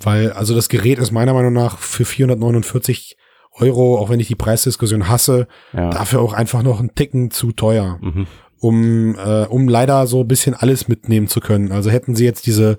[0.02, 3.16] Weil, also das Gerät ist meiner Meinung nach für 449
[3.52, 5.90] Euro, auch wenn ich die Preisdiskussion hasse, Ja.
[5.92, 8.00] dafür auch einfach noch einen Ticken zu teuer.
[8.02, 8.28] Mhm.
[8.60, 11.74] um, äh, um leider so ein bisschen alles mitnehmen zu können.
[11.74, 12.78] Also hätten sie jetzt diese,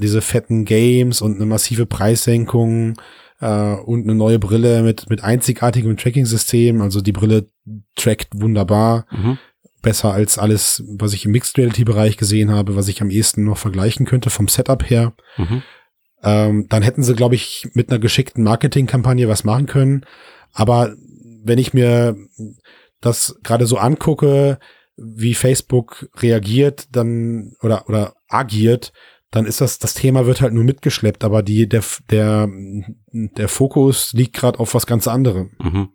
[0.00, 2.94] diese fetten Games und eine massive Preissenkung
[3.40, 6.82] äh, und eine neue Brille mit, mit einzigartigem Tracking-System.
[6.82, 7.46] Also die Brille
[7.94, 9.06] trackt wunderbar.
[9.12, 9.38] Mhm.
[9.82, 13.58] Besser als alles, was ich im Mixed Reality-Bereich gesehen habe, was ich am ehesten noch
[13.58, 15.12] vergleichen könnte vom Setup her.
[15.36, 15.62] Mhm.
[16.22, 20.06] Ähm, dann hätten sie, glaube ich, mit einer geschickten Marketingkampagne was machen können.
[20.52, 20.94] Aber
[21.44, 22.16] wenn ich mir
[23.00, 24.58] das gerade so angucke,
[24.96, 28.92] wie Facebook reagiert, dann oder oder agiert,
[29.30, 32.48] dann ist das das Thema wird halt nur mitgeschleppt, aber die der der
[33.12, 35.50] der Fokus liegt gerade auf was ganz anderem.
[35.58, 35.88] Mhm.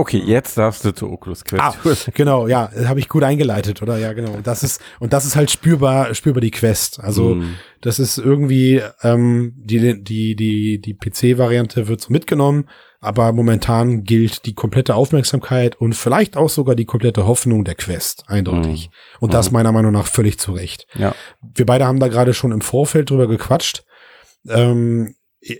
[0.00, 1.60] Okay, jetzt darfst du zur Oculus Quest.
[1.60, 1.74] Ah,
[2.14, 3.98] genau, ja, habe ich gut eingeleitet, oder?
[3.98, 4.30] Ja, genau.
[4.30, 7.00] Und das ist und das ist halt spürbar spürbar die Quest.
[7.00, 7.56] Also Mhm.
[7.80, 12.68] das ist irgendwie ähm, die die die die PC-Variante wird so mitgenommen,
[13.00, 18.22] aber momentan gilt die komplette Aufmerksamkeit und vielleicht auch sogar die komplette Hoffnung der Quest
[18.28, 18.90] eindeutig.
[19.18, 19.54] Und das Mhm.
[19.54, 20.86] meiner Meinung nach völlig zu Recht.
[20.96, 21.12] Ja.
[21.42, 23.82] Wir beide haben da gerade schon im Vorfeld drüber gequatscht.
[24.48, 25.16] Ähm,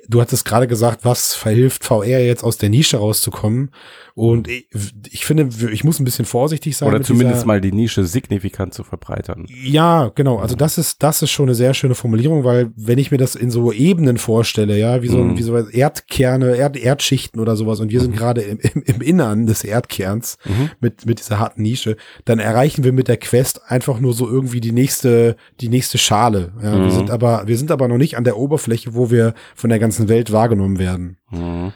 [0.08, 3.70] du hattest gerade gesagt, was verhilft VR jetzt aus der Nische rauszukommen?
[4.14, 4.66] Und ich,
[5.10, 6.88] ich finde, ich muss ein bisschen vorsichtig sein.
[6.88, 9.46] Oder zumindest mal die Nische signifikant zu verbreitern.
[9.48, 10.38] ja, genau.
[10.38, 13.36] Also das ist, das ist schon eine sehr schöne Formulierung, weil wenn ich mir das
[13.36, 15.38] in so Ebenen vorstelle, ja, wie so, Mhm.
[15.38, 19.46] wie so Erdkerne, Erd, Erdschichten oder sowas, und wir sind gerade im, im, im Innern
[19.46, 20.70] des Erdkerns Mhm.
[20.80, 24.60] mit, mit dieser harten Nische, dann erreichen wir mit der Quest einfach nur so irgendwie
[24.60, 26.52] die nächste, die nächste Schale.
[26.60, 26.82] Ja, Mhm.
[26.84, 29.78] wir sind aber, wir sind aber noch nicht an der Oberfläche, wo wir von der
[29.78, 31.18] ganzen Welt wahrgenommen werden.
[31.30, 31.72] Mhm.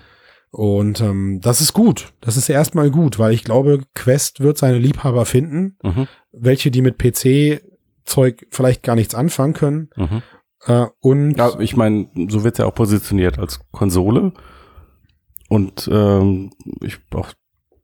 [0.50, 2.12] Und ähm, das ist gut.
[2.20, 6.09] Das ist erstmal gut, weil ich glaube, Quest wird seine Liebhaber finden Mhm.
[6.33, 9.90] welche, die mit PC-Zeug vielleicht gar nichts anfangen können.
[9.96, 10.22] Mhm.
[10.66, 14.33] Äh, und Ja, ich meine, so wird es ja auch positioniert als Konsole.
[15.48, 16.50] Und ähm,
[16.81, 17.33] ich auch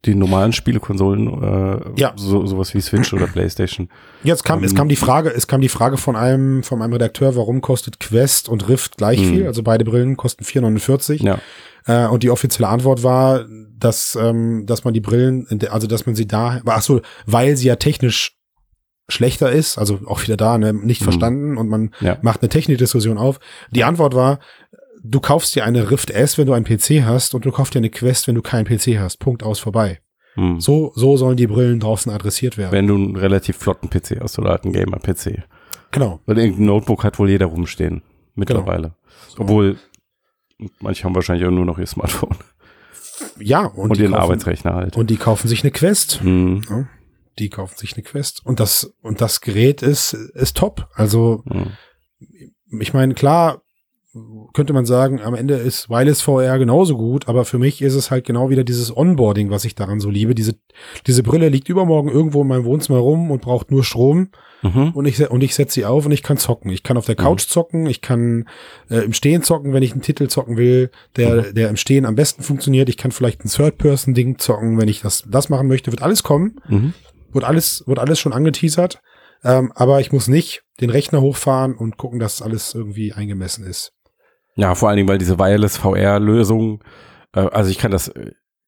[0.05, 2.13] die normalen Spielekonsolen, äh, Ja.
[2.17, 3.89] so, sowas wie Switch oder Playstation.
[4.23, 6.93] Jetzt kam, es Ähm, kam die Frage, es kam die Frage von einem, von einem
[6.93, 9.25] Redakteur, warum kostet Quest und Rift gleich Mhm.
[9.35, 9.47] viel?
[9.47, 11.23] Also beide Brillen kosten 4,49.
[11.25, 11.39] Ja.
[11.87, 13.45] Äh, und die offizielle Antwort war,
[13.77, 17.67] dass, ähm, dass man die Brillen, also dass man sie da, ach so, weil sie
[17.67, 18.37] ja technisch
[19.09, 21.05] schlechter ist, also auch wieder da, ne, nicht Mhm.
[21.05, 22.19] verstanden und man Ja.
[22.23, 23.41] macht eine Technikdiskussion auf.
[23.71, 24.39] Die Antwort war,
[25.11, 27.79] du kaufst dir eine Rift S, wenn du einen PC hast und du kaufst dir
[27.79, 29.19] eine Quest, wenn du keinen PC hast.
[29.19, 30.01] Punkt aus vorbei.
[30.35, 30.61] Hm.
[30.61, 32.73] So, so sollen die Brillen draußen adressiert werden.
[32.73, 35.43] Wenn du einen relativ flotten PC hast oder halt einen Gamer-PC.
[35.91, 36.21] genau.
[36.27, 38.03] Weil irgendein Notebook hat wohl jeder rumstehen.
[38.35, 38.95] Mittlerweile.
[39.37, 39.79] Obwohl,
[40.81, 42.37] manche haben wahrscheinlich auch nur noch ihr Smartphone
[43.41, 44.97] Ja, und, und, ihren kaufen, Arbeitsrechner halt.
[44.97, 46.21] und die kaufen sich eine Quest.
[46.21, 46.63] Hm.
[46.69, 46.87] Ja,
[47.41, 48.45] die kaufen sich eine Quest.
[48.45, 50.89] Und das, und das Gerät ist, ist top.
[50.95, 51.73] Also, Hm.
[52.81, 53.63] ich meine, klar,
[54.55, 58.11] könnte man sagen, am Ende ist Wireless VR genauso gut, aber für mich ist es
[58.11, 60.35] halt genau wieder dieses Onboarding, was ich daran so liebe.
[60.35, 60.55] Diese,
[61.07, 64.91] diese Brille liegt übermorgen irgendwo in meinem Wohnzimmer rum und braucht nur Strom Mhm.
[64.93, 66.73] und ich, und ich setze sie auf und ich kann zocken.
[66.73, 68.49] Ich kann auf der Couch zocken, ich kann
[68.91, 72.17] äh, im Stehen zocken, wenn ich einen Titel zocken will, der, der im Stehen am
[72.17, 72.89] besten funktioniert.
[72.89, 76.57] Ich kann vielleicht ein Third-Person-Ding zocken, wenn ich das, das machen möchte, wird alles kommen.
[76.69, 76.93] Mhm.
[77.33, 79.01] Wird alles, wird alles schon angeteasert.
[79.45, 83.93] Ähm, aber ich muss nicht den Rechner hochfahren und gucken, dass alles irgendwie eingemessen ist.
[84.59, 86.83] Ja, vor allen Dingen, weil diese Wireless VR-Lösung,
[87.35, 88.13] äh, also ich kann das,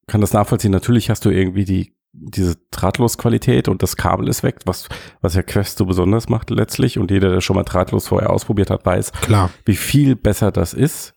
[0.07, 0.71] kann das nachvollziehen.
[0.71, 4.89] Natürlich hast du irgendwie die, diese Drahtlosqualität und das Kabel ist weg, was,
[5.21, 6.99] was ja Quest so besonders macht letztlich.
[6.99, 9.51] Und jeder, der schon mal drahtlos VR ausprobiert hat, weiß, Klar.
[9.65, 11.15] wie viel besser das ist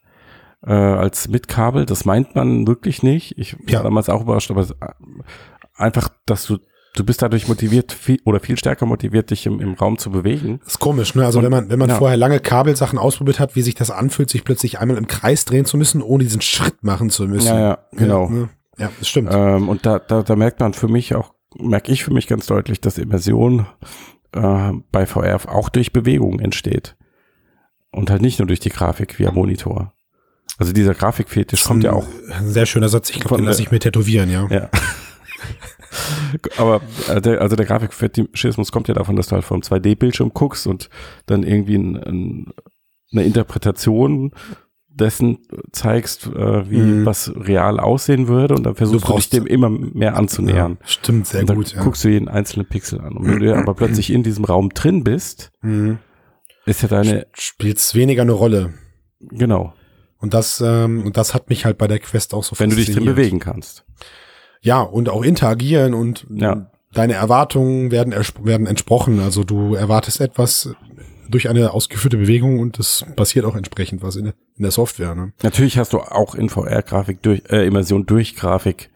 [0.65, 1.85] äh, als mit Kabel.
[1.85, 3.37] Das meint man wirklich nicht.
[3.37, 3.83] Ich war Ja.
[3.83, 4.75] damals auch überrascht, aber es, äh,
[5.75, 6.57] einfach, dass du,
[6.95, 10.59] du bist dadurch motiviert viel, oder viel stärker motiviert, dich im, im Raum zu bewegen.
[10.65, 11.25] Ist komisch, ne?
[11.25, 11.95] Also Und- wenn man, wenn man ja.
[11.95, 15.65] vorher lange Kabelsachen ausprobiert hat, wie sich das anfühlt, sich plötzlich einmal im Kreis drehen
[15.65, 17.47] zu müssen, ohne diesen Schritt machen zu müssen.
[17.47, 18.25] Ja, ja, genau.
[18.25, 18.49] Ja, ne?
[18.77, 19.29] ja das stimmt.
[19.31, 22.45] Ähm, und da, da, da merkt man für mich auch, merke ich für mich ganz
[22.45, 23.65] deutlich, dass Immersion
[24.33, 26.95] äh, bei VR auch durch Bewegung entsteht.
[27.91, 29.93] Und halt nicht nur durch die Grafik via Monitor.
[30.57, 32.05] Also dieser Grafikfetisch kommt ja auch.
[32.31, 33.09] Ein sehr schöner Satz.
[33.11, 34.47] Ich glaube, den lasse der- ich mir tätowieren, ja.
[34.49, 34.69] Ja.
[36.57, 40.67] Aber äh, der, also der Grafikfetischismus kommt ja davon, dass du halt vom 2D-Bildschirm guckst
[40.67, 40.89] und
[41.25, 42.53] dann irgendwie ein, ein,
[43.11, 44.31] eine Interpretation
[44.95, 45.39] dessen
[45.71, 47.05] zeigst, äh, wie Mhm.
[47.05, 50.77] was real aussehen würde und dann versuchst du, dich brauchst- dem immer mehr anzunähern.
[50.81, 51.73] Ja, stimmt, sehr und dann gut.
[51.73, 51.81] Ja.
[51.83, 53.17] guckst du jeden einzelnen Pixel an.
[53.17, 55.97] Und wenn du aber plötzlich in diesem Raum drin bist, Mhm.
[56.67, 58.73] ist ja deine, Spielt weniger eine Rolle.
[59.19, 59.73] genau,
[60.19, 62.75] Und das, ähm, und das hat mich halt bei der Quest auch so wenn du
[62.75, 63.85] dich drin bewegen kannst.
[64.63, 66.71] Ja, und auch interagieren und Ja.
[66.93, 69.19] deine Erwartungen werden, werden entsprochen.
[69.19, 70.69] Also du erwartest etwas
[71.29, 75.15] durch eine ausgeführte Bewegung und es passiert auch entsprechend was in, der- in der Software.
[75.15, 75.33] Ne?
[75.41, 78.89] Natürlich hast du auch in VR-Grafik durch, äh, Immersion durch Grafik.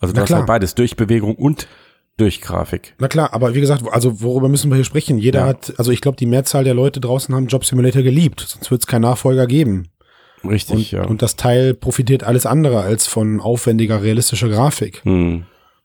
[0.00, 0.38] Also du Na hast klar.
[0.40, 1.68] halt beides, durch Bewegung und
[2.16, 2.94] durch Grafik.
[2.98, 5.18] Na klar, aber wie gesagt, also worüber müssen wir hier sprechen?
[5.18, 5.46] Jeder Ja.
[5.46, 8.82] hat, also ich glaube, die Mehrzahl der Leute draußen haben Job Simulator geliebt, sonst wird
[8.82, 9.88] es keinen Nachfolger geben.
[10.44, 11.04] Richtig, Und, ja.
[11.04, 15.02] und das Teil profitiert alles andere als von aufwendiger, realistischer Grafik.
[15.04, 15.44] hm.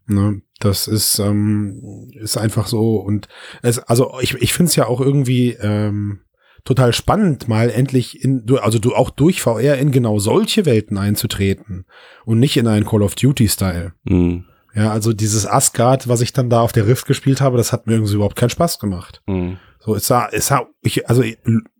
[0.09, 0.41] Ne?
[0.59, 2.95] Das ist, ähm, ist einfach so.
[2.95, 3.27] Und
[3.61, 6.21] es, also ich, ich finde es ja auch irgendwie ähm,
[6.63, 10.97] total spannend, mal endlich in, du- also du auch durch VR in genau solche Welten
[10.97, 11.85] einzutreten
[12.25, 13.93] und nicht in einen Call of Duty-Style.
[14.07, 14.45] Hm.
[14.73, 17.85] Ja, also dieses Asgard, was ich dann da auf der Rift gespielt habe, das hat
[17.87, 19.21] mir irgendwie überhaupt keinen Spaß gemacht.
[19.27, 19.57] Hm.
[19.79, 21.37] So, es sah, es sah, ich, also ich,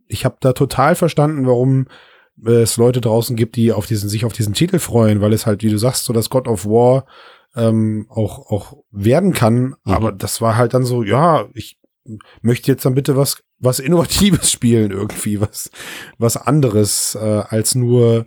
[0.09, 1.87] ich habe da total verstanden, warum
[2.45, 5.63] es Leute draußen gibt, die auf diesen, sich auf diesen Titel freuen, weil es halt,
[5.63, 7.06] wie du sagst, so das God of War
[7.56, 9.62] ähm, auch, auch werden kann.
[9.62, 9.76] Mhm.
[9.84, 11.78] Aber das war halt dann so, ja, ich
[12.41, 15.71] möchte jetzt dann bitte was, was Innovatives spielen irgendwie, was,
[16.17, 18.26] was anderes äh, als nur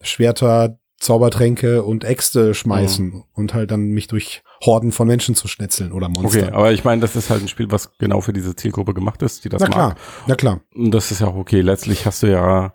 [0.00, 5.92] Schwerter, Zaubertränke und Äxte schmeißen und halt dann mich durch Horden von Menschen zu schnetzeln
[5.92, 6.42] oder Monster.
[6.42, 9.22] Okay, aber ich meine, das ist halt ein Spiel, was genau für diese Zielgruppe gemacht
[9.22, 9.74] ist, die das Na mag.
[9.74, 9.94] klar,
[10.26, 10.60] na klar.
[10.74, 11.62] Und das ist ja auch okay.
[11.62, 12.74] Letztlich hast du ja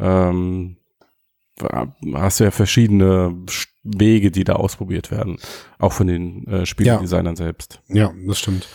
[0.00, 0.76] ähm,
[2.14, 5.38] hast du ja verschiedene Sch- Wege, die da ausprobiert werden.
[5.78, 7.80] Auch von den äh, Spieldesignern selbst.
[7.88, 8.66] Ja, das stimmt.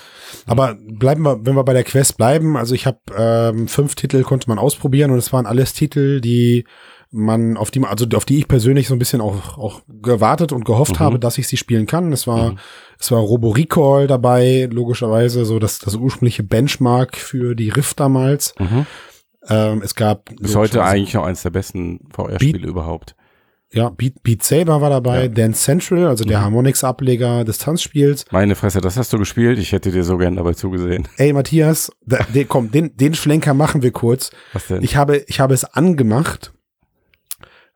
[0.47, 4.23] Aber bleiben wir, wenn wir bei der Quest bleiben, also ich habe ähm, fünf Titel
[4.23, 6.65] konnte man ausprobieren und es waren alles Titel, die
[7.11, 10.65] man auf die also auf die ich persönlich so ein bisschen auch auch gewartet und
[10.65, 11.03] gehofft Mhm.
[11.03, 12.11] habe, dass ich sie spielen kann.
[12.11, 12.57] Es war Mhm.
[12.99, 18.53] es war Robo Recall dabei, logischerweise so das das ursprüngliche Benchmark für die Rift damals.
[18.59, 18.85] Mhm.
[19.47, 23.15] Ähm, es gab Ist heute eigentlich noch eines der besten VR-Spiele überhaupt.
[23.71, 25.27] ja Beat, Beat Saber war dabei, Ja.
[25.27, 26.43] Dance Central, also der Mhm.
[26.45, 28.25] Harmonix Ableger des Tanzspiels.
[28.31, 29.59] Meine Fresse, das hast du gespielt.
[29.59, 31.07] Ich hätte dir so gern dabei zugesehen.
[31.17, 34.31] Ey Matthias, da, den, komm, den den Schlenker machen wir kurz.
[34.53, 34.81] Was denn?
[34.81, 36.53] Ich habe, ich habe es angemacht,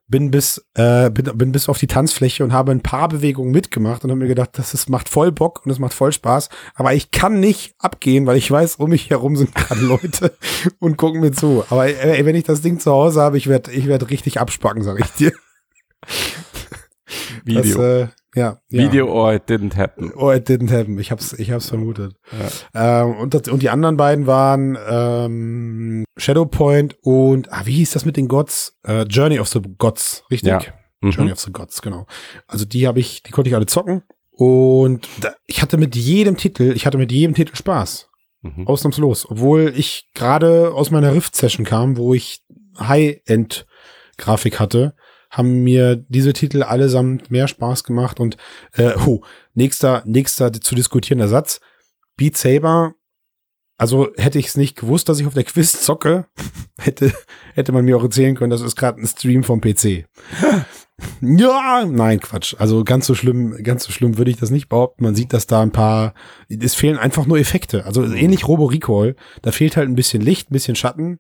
[0.10, 4.04] bin bis, äh, bin, bin bis auf die Tanzfläche und habe ein paar Bewegungen mitgemacht
[4.04, 6.50] und habe mir gedacht, das ist, macht voll Bock und es macht voll Spaß.
[6.74, 10.36] Aber ich kann nicht abgehen, weil ich weiß, um mich herum sind gerade Leute
[10.80, 11.64] und gucken mir zu.
[11.70, 14.84] Aber ey, wenn ich das Ding zu Hause habe, ich werde ich werd richtig abspacken,
[14.84, 15.32] sag ich dir.
[17.44, 17.62] Video.
[17.62, 18.84] Das, äh, ja, ja.
[18.84, 20.12] Video or it didn't happen.
[20.16, 21.00] Oh, it didn't happen.
[21.00, 22.16] Ich hab's, ich hab's vermutet.
[22.74, 23.04] Ja.
[23.04, 28.06] Ähm, und, das, und die anderen beiden waren ähm, Shadowpoint und ah, wie hieß das
[28.06, 28.78] mit den Gods?
[28.86, 30.50] Äh, Journey of the Gods, richtig?
[30.50, 30.62] Ja.
[31.02, 31.12] Mhm.
[31.12, 32.06] Journey of the Gods, genau.
[32.48, 34.04] Also die habe ich, die konnte ich alle zocken.
[34.32, 38.10] Und da, ich hatte mit jedem Titel, ich hatte mit jedem Titel Spaß.
[38.42, 38.68] Mhm.
[38.68, 39.30] Ausnahmslos.
[39.30, 42.42] Obwohl ich gerade aus meiner Rift-Session kam, wo ich
[42.80, 44.96] High-End-Grafik hatte,
[45.30, 48.20] haben mir diese Titel allesamt mehr Spaß gemacht.
[48.20, 48.38] Und
[48.74, 49.22] äh, oh,
[49.54, 51.60] nächster, nächster zu diskutierender Satz.
[52.18, 52.96] Beat Saber,
[53.80, 56.26] also hätte ich es nicht gewusst, dass ich auf der Quiz zocke,
[56.78, 57.14] hätte,
[57.54, 60.06] hätte man mir auch erzählen können, das ist gerade ein Stream vom PC.
[61.22, 62.56] ja, nein, Quatsch.
[62.60, 65.06] Also ganz so schlimm, ganz so schlimm würde ich das nicht behaupten.
[65.06, 66.14] Man sieht, dass da ein paar,
[66.50, 67.86] es fehlen einfach nur Effekte.
[67.86, 71.20] Also ähnlich Robo Recall, da fehlt halt ein bisschen Licht, ein bisschen Schatten.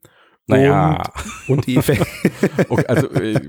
[0.49, 1.03] Naja.
[1.47, 2.05] Und, und die Effekte.
[2.69, 3.39] Okay, also äh,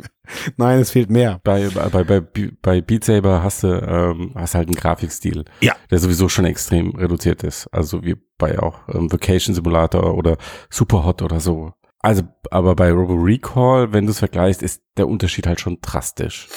[0.56, 1.40] Nein, es fehlt mehr.
[1.44, 2.20] bei, bei, bei,
[2.62, 5.74] bei Beat Saber hast du ähm, hast halt einen Grafikstil, Ja.
[5.90, 7.66] der sowieso schon extrem reduziert ist.
[7.72, 10.36] Also wie bei auch ähm, Vacation Simulator oder
[10.70, 11.72] Superhot oder so.
[12.02, 16.48] Also, aber bei Robo Recall, wenn du es vergleichst, ist der Unterschied halt schon drastisch.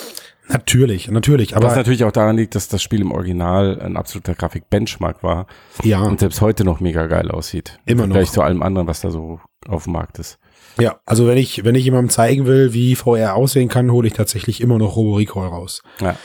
[0.49, 1.55] Natürlich, natürlich.
[1.55, 5.47] Aber was natürlich auch daran liegt, dass das Spiel im Original ein absoluter Grafik-Benchmark war
[5.83, 7.79] ja, und selbst heute noch mega geil aussieht.
[7.85, 8.33] Immer Im Vergleich noch.
[8.33, 10.37] zu allem anderen, was da so auf dem Markt ist.
[10.79, 10.99] ja.
[11.05, 14.61] Also wenn ich, wenn ich jemandem zeigen will, wie VR aussehen kann, hole ich tatsächlich
[14.61, 15.81] immer noch Robo Recall raus.
[16.01, 16.15] Ja.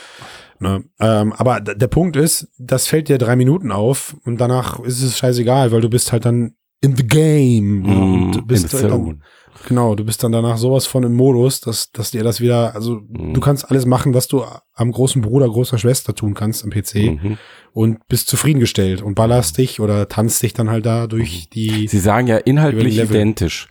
[0.61, 0.83] Ne?
[1.01, 5.16] Ähm, aber der Punkt ist, das fällt dir drei Minuten auf und danach ist es
[5.18, 7.83] scheißegal, weil du bist halt dann in the game.
[7.83, 7.96] ne?
[7.96, 9.18] und Mm, bist in the halt dann, zone.
[9.66, 13.01] Genau, du bist dann danach sowas von im Modus, dass, dass dir das wieder, also
[13.09, 13.35] Mhm.
[13.35, 14.44] du kannst alles machen, was du
[14.75, 17.38] am großen Bruder, großer Schwester tun kannst am PC Mhm.
[17.73, 21.88] und bist zufriedengestellt und ballerst dich oder tanzt dich dann halt da durch die.
[21.88, 23.68] Sie sagen ja inhaltlich identisch,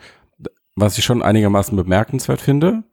[0.76, 2.84] was ich schon einigermaßen bemerkenswert finde,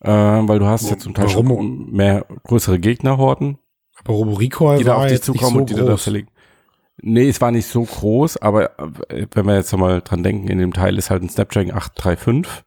[0.00, 3.58] äh, weil du hast ja zum Teil schon mehr größere Gegnerhorden,
[4.04, 6.28] Aber Robo Recall die da auf dich zukommen so und die da verlegen.
[7.00, 10.58] Nee, es war nicht so groß, aber äh, wenn wir jetzt mal dran denken, in
[10.58, 12.64] dem Teil ist halt ein Snapdragon 835,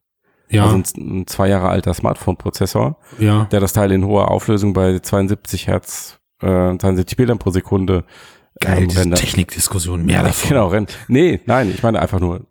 [0.49, 0.83] Ja, also ein,
[1.21, 3.45] ein zwei Jahre alter Smartphone-Prozessor, ja.
[3.51, 6.45] der das Teil in hoher Auflösung bei 72 Hertz, äh,
[6.77, 8.05] 72 Bildern pro Sekunde
[8.59, 9.09] Geil, ähm, diese.
[9.11, 10.49] Technikdiskussion, mehr davon.
[10.49, 10.97] Genau, rennt.
[11.07, 12.45] Nee, nein, ich meine einfach nur,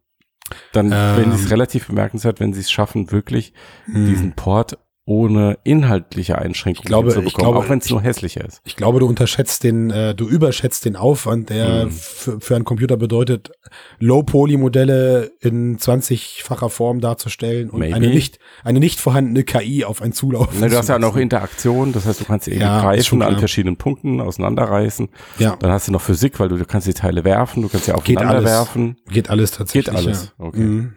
[0.72, 1.16] dann Ähm.
[1.16, 3.52] wenn sie es relativ bemerkenswert, wenn sie es schaffen, wirklich
[3.86, 4.06] Hm.
[4.06, 8.44] diesen Port ohne inhaltliche Einschränkungen Ich glaube- hinzubekommen, ich glaube- auch wenn es nur hässlicher
[8.44, 8.60] ist.
[8.64, 11.90] Ich glaube, du unterschätzt den, äh, du überschätzt den Aufwand, der Mhm.
[11.90, 13.50] für, für einen Computer bedeutet,
[13.98, 17.94] Low-Poly-Modelle in 20-facher Form darzustellen und Maybe.
[17.96, 20.58] eine nicht, eine nicht vorhandene KI auf einen Zulaufen.
[20.60, 21.16] Na, du hast zu ja noch.
[21.16, 25.08] Interaktion, das heißt, du kannst irgendwie Ja, greifen an verschiedenen Punkten, auseinanderreißen.
[25.38, 27.86] Ja, Dann hast du noch Physik, weil du, du kannst die Teile werfen, du kannst
[27.86, 28.44] sie Geht aufeinander alles.
[28.50, 28.96] werfen.
[29.10, 29.86] geht alles tatsächlich.
[29.94, 30.44] Geht alles, Ja.
[30.46, 30.60] okay.
[30.60, 30.92] Mhm.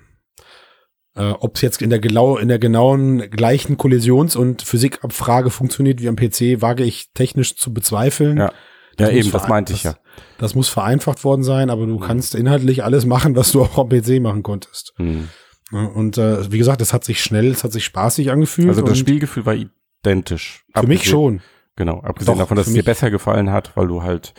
[1.15, 6.02] Äh, Ob es jetzt in der, genau, in der genauen gleichen Kollisions- und Physikabfrage funktioniert
[6.02, 8.38] wie am PC, wage ich technisch zu bezweifeln.
[8.38, 8.52] Ja.
[8.97, 9.91] Das ja, eben, das meinte ich ja.
[9.93, 9.99] das-
[10.38, 11.99] Das muss vereinfacht worden sein, aber du Mhm.
[12.02, 14.93] kannst inhaltlich alles machen, was du auch am PC machen konntest.
[14.97, 15.30] Hm.
[15.71, 18.69] Ja, Und äh, wie gesagt, es hat sich schnell, es hat sich spaßig angefühlt.
[18.69, 20.63] Also das Spielgefühl war identisch.
[20.76, 21.41] für mich schon.
[21.76, 24.34] Genau, abgesehen Doch, davon, dass es dir besser gefallen hat, weil du halt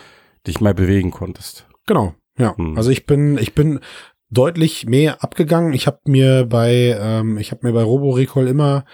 [0.47, 1.67] dich mal bewegen konntest.
[1.87, 2.15] Genau.
[2.39, 2.57] Ja.
[2.57, 2.77] Hm.
[2.77, 3.81] Also ich bin, ich bin
[4.35, 5.73] deutlich mehr abgegangen.
[5.73, 8.85] Ich habe mir bei, ähm, ich habe mir bei Robo Recall immer,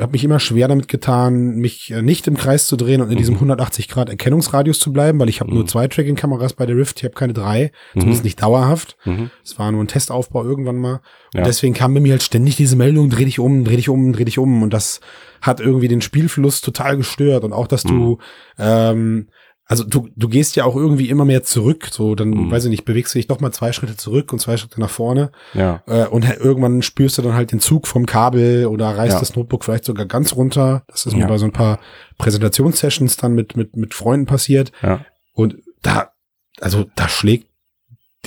[0.00, 3.14] habe mich immer schwer damit getan, mich äh, nicht im Kreis zu drehen und in
[3.14, 3.18] Mhm.
[3.18, 5.66] diesem 180 Grad Erkennungsradius zu bleiben, weil ich habe nur Mhm.
[5.68, 8.00] zwei Tracking-Kameras bei der Rift, ich habe keine drei, Mhm.
[8.00, 8.96] zumindest nicht dauerhaft.
[9.04, 9.30] Mhm.
[9.44, 11.00] Es war nur ein Testaufbau irgendwann mal.
[11.34, 11.40] Ja.
[11.40, 14.12] Und deswegen kam bei mir halt ständig diese Meldung, dreh dich um, dreh dich um,
[14.12, 14.62] dreh dich um.
[14.62, 15.00] Und das
[15.40, 17.42] hat irgendwie den Spielfluss total gestört.
[17.42, 18.18] Und auch, dass du,
[18.58, 19.26] ähm,
[19.72, 21.88] also du, du gehst ja auch irgendwie immer mehr zurück.
[21.90, 22.50] So, dann, Mhm.
[22.50, 24.90] weiß ich nicht, bewegst du dich doch mal zwei Schritte zurück und zwei Schritte nach
[24.90, 25.32] vorne.
[25.54, 25.82] Ja.
[25.86, 29.20] Äh, und irgendwann spürst du dann halt den Zug vom Kabel oder reißt Ja.
[29.20, 30.84] das Notebook vielleicht sogar ganz runter.
[30.88, 31.26] Das ist mir Ja.
[31.26, 31.78] bei so ein paar
[32.18, 34.72] Präsentationssessions dann mit, mit, mit Freunden passiert.
[34.82, 35.04] Ja.
[35.34, 36.12] Und da,
[36.60, 37.48] also da schlägt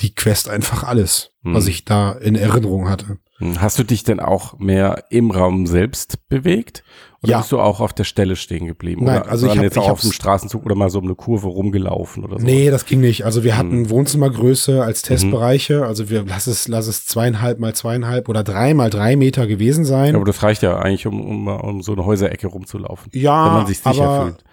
[0.00, 1.54] die Quest einfach alles, Mhm.
[1.54, 3.18] was ich da in Erinnerung hatte.
[3.38, 3.60] Hm.
[3.60, 6.82] Hast du dich denn auch mehr im Raum selbst bewegt?
[7.26, 7.38] Oder Ja.
[7.40, 9.04] bist du auch auf der Stelle stehen geblieben?
[9.04, 11.14] Nein, oder also ich hab- jetzt auch auf dem Straßenzug oder mal so um eine
[11.14, 12.44] Kurve rumgelaufen oder so?
[12.46, 13.24] Nee, das ging nicht.
[13.24, 13.90] Also wir hatten Mhm.
[13.90, 15.84] Wohnzimmergröße als Testbereiche.
[15.86, 19.84] Also wir lass es, lass es zweieinhalb mal zweieinhalb oder drei mal drei Meter gewesen
[19.84, 20.14] sein.
[20.16, 23.10] Aber das reicht ja eigentlich, um, um, um so eine Häuserecke rumzulaufen.
[23.12, 24.44] ja, wenn man sich sicher aber, fühlt.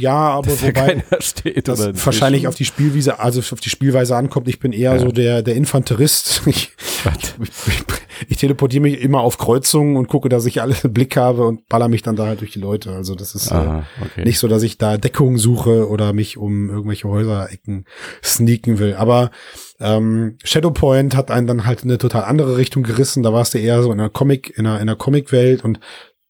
[0.00, 4.16] ja, aber Dass da wobei steht das wahrscheinlich auf die Spielwiese, also auf die Spielweise
[4.16, 4.48] ankommt.
[4.48, 4.98] Ich bin eher Ja.
[4.98, 6.42] so der der Infanterist.
[6.50, 6.72] Ich,
[7.42, 11.46] ich, ich teleportiere mich immer auf Kreuzungen und gucke, dass ich alles im Blick habe
[11.46, 12.92] und baller mich dann da halt durch die Leute.
[12.92, 14.24] Also das ist Aha, äh, okay.
[14.24, 17.86] nicht so, dass ich da Deckung suche oder mich um irgendwelche Häuserecken
[18.22, 18.94] sneaken will.
[18.94, 19.30] Aber
[19.80, 23.22] ähm, Shadowpoint hat einen dann halt in eine total andere Richtung gerissen.
[23.22, 25.80] Da warst du eher so in einer Comic, in einer, in einer Comic-Welt und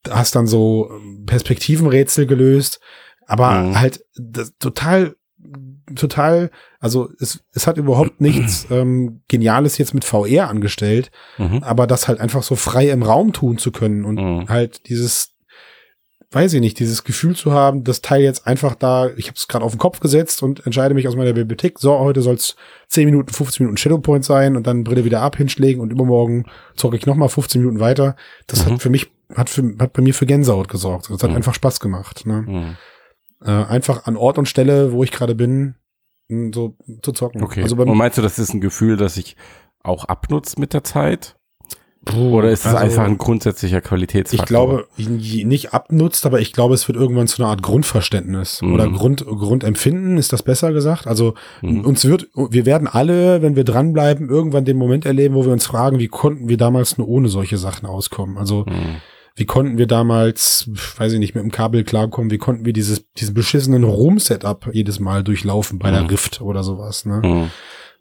[0.09, 2.81] hast dann so ähm, Perspektivenrätsel gelöst.
[3.26, 3.79] Aber Mhm.
[3.81, 4.05] halt
[4.59, 5.14] total,
[5.96, 11.62] total, also es, es hat überhaupt nichts ähm, Geniales jetzt mit VR angestellt, Mhm.
[11.62, 14.49] aber das halt einfach so frei im Raum tun zu können und Mhm.
[14.49, 15.34] halt dieses,
[16.32, 19.49] weiß ich nicht, dieses Gefühl zu haben, das Teil jetzt einfach da, ich habe es
[19.49, 22.55] gerade auf den Kopf gesetzt und entscheide mich aus meiner Bibliothek, so, heute soll es
[22.88, 26.45] 10 Minuten, 15 Minuten Shadowpoint sein und dann Brille wieder ab hinschlägen und übermorgen
[26.76, 28.14] zocke ich nochmal 15 Minuten weiter.
[28.47, 28.70] Das Mhm.
[28.74, 31.11] hat für mich, hat, für, hat bei mir für Gänsehaut gesorgt.
[31.11, 31.36] Das hat Mhm.
[31.36, 32.24] einfach Spaß gemacht.
[32.26, 32.43] Ne?
[32.47, 32.76] Mhm.
[33.45, 35.74] Äh, einfach an Ort und Stelle, wo ich gerade bin,
[36.55, 37.43] so zu zocken.
[37.43, 37.62] Okay.
[37.62, 39.37] Also Und meinst du, das ist ein Gefühl, das sich
[39.83, 41.37] auch abnutzt mit der Zeit?
[42.07, 44.87] Puh, Oder ist es also- einfach ein grundsätzlicher Qualitätsfaktor?
[44.97, 48.72] Ich glaube, nicht abnutzt, aber ich glaube, es wird irgendwann zu einer Art Grundverständnis Mhm.
[48.72, 51.07] oder Grund, Grundempfinden, ist das besser gesagt?
[51.07, 51.85] Also Mhm.
[51.85, 55.66] uns wird, wir werden alle, wenn wir dranbleiben, irgendwann den Moment erleben, wo wir uns
[55.66, 58.39] fragen, wie konnten wir damals nur ohne solche Sachen auskommen?
[58.39, 58.97] Also Mhm.
[59.37, 62.31] Wie konnten wir damals, weiß ich nicht, mit dem Kabel klarkommen?
[62.31, 66.09] Wie konnten wir dieses, diesen beschissenen Rom-Setup jedes Mal durchlaufen bei der Mhm.
[66.09, 67.07] Rift oder sowas?
[67.07, 67.22] Ne?
[67.24, 67.51] Mhm.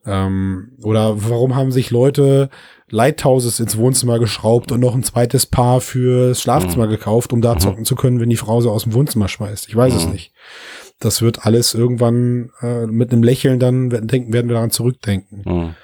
[0.06, 2.50] Ähm, oder warum haben sich Leute
[2.90, 7.60] Lighthouses ins Wohnzimmer geschraubt und noch ein zweites Paar fürs Schlafzimmer gekauft, um da Mhm.
[7.60, 9.68] zocken zu können, wenn die Frau sie aus dem Wohnzimmer schmeißt?
[9.68, 10.14] Ich weiß es Mhm.
[10.14, 10.34] nicht.
[11.00, 15.44] Das wird alles irgendwann äh, mit einem Lächeln dann denken, werden wir daran zurückdenken.
[15.46, 15.76] Mhm.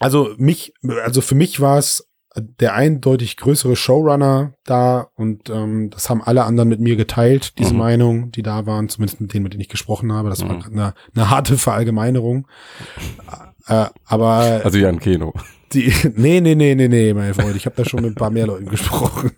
[0.00, 0.74] Also mich,
[1.04, 6.44] also für mich war es der eindeutig größere Showrunner da und ähm, das haben alle
[6.44, 7.78] anderen mit mir geteilt, diese Mhm.
[7.78, 10.30] Meinung, die da waren, zumindest mit denen, mit denen ich gesprochen habe.
[10.30, 10.62] Das war Mhm.
[10.72, 12.46] eine, eine harte Verallgemeinerung.
[13.66, 15.32] Äh, aber Also Jan Keno.
[15.72, 18.28] die, nee, nee, nee, nee, nee, mein Freund, ich habe da schon mit ein paar
[18.28, 19.30] mehr Leuten gesprochen.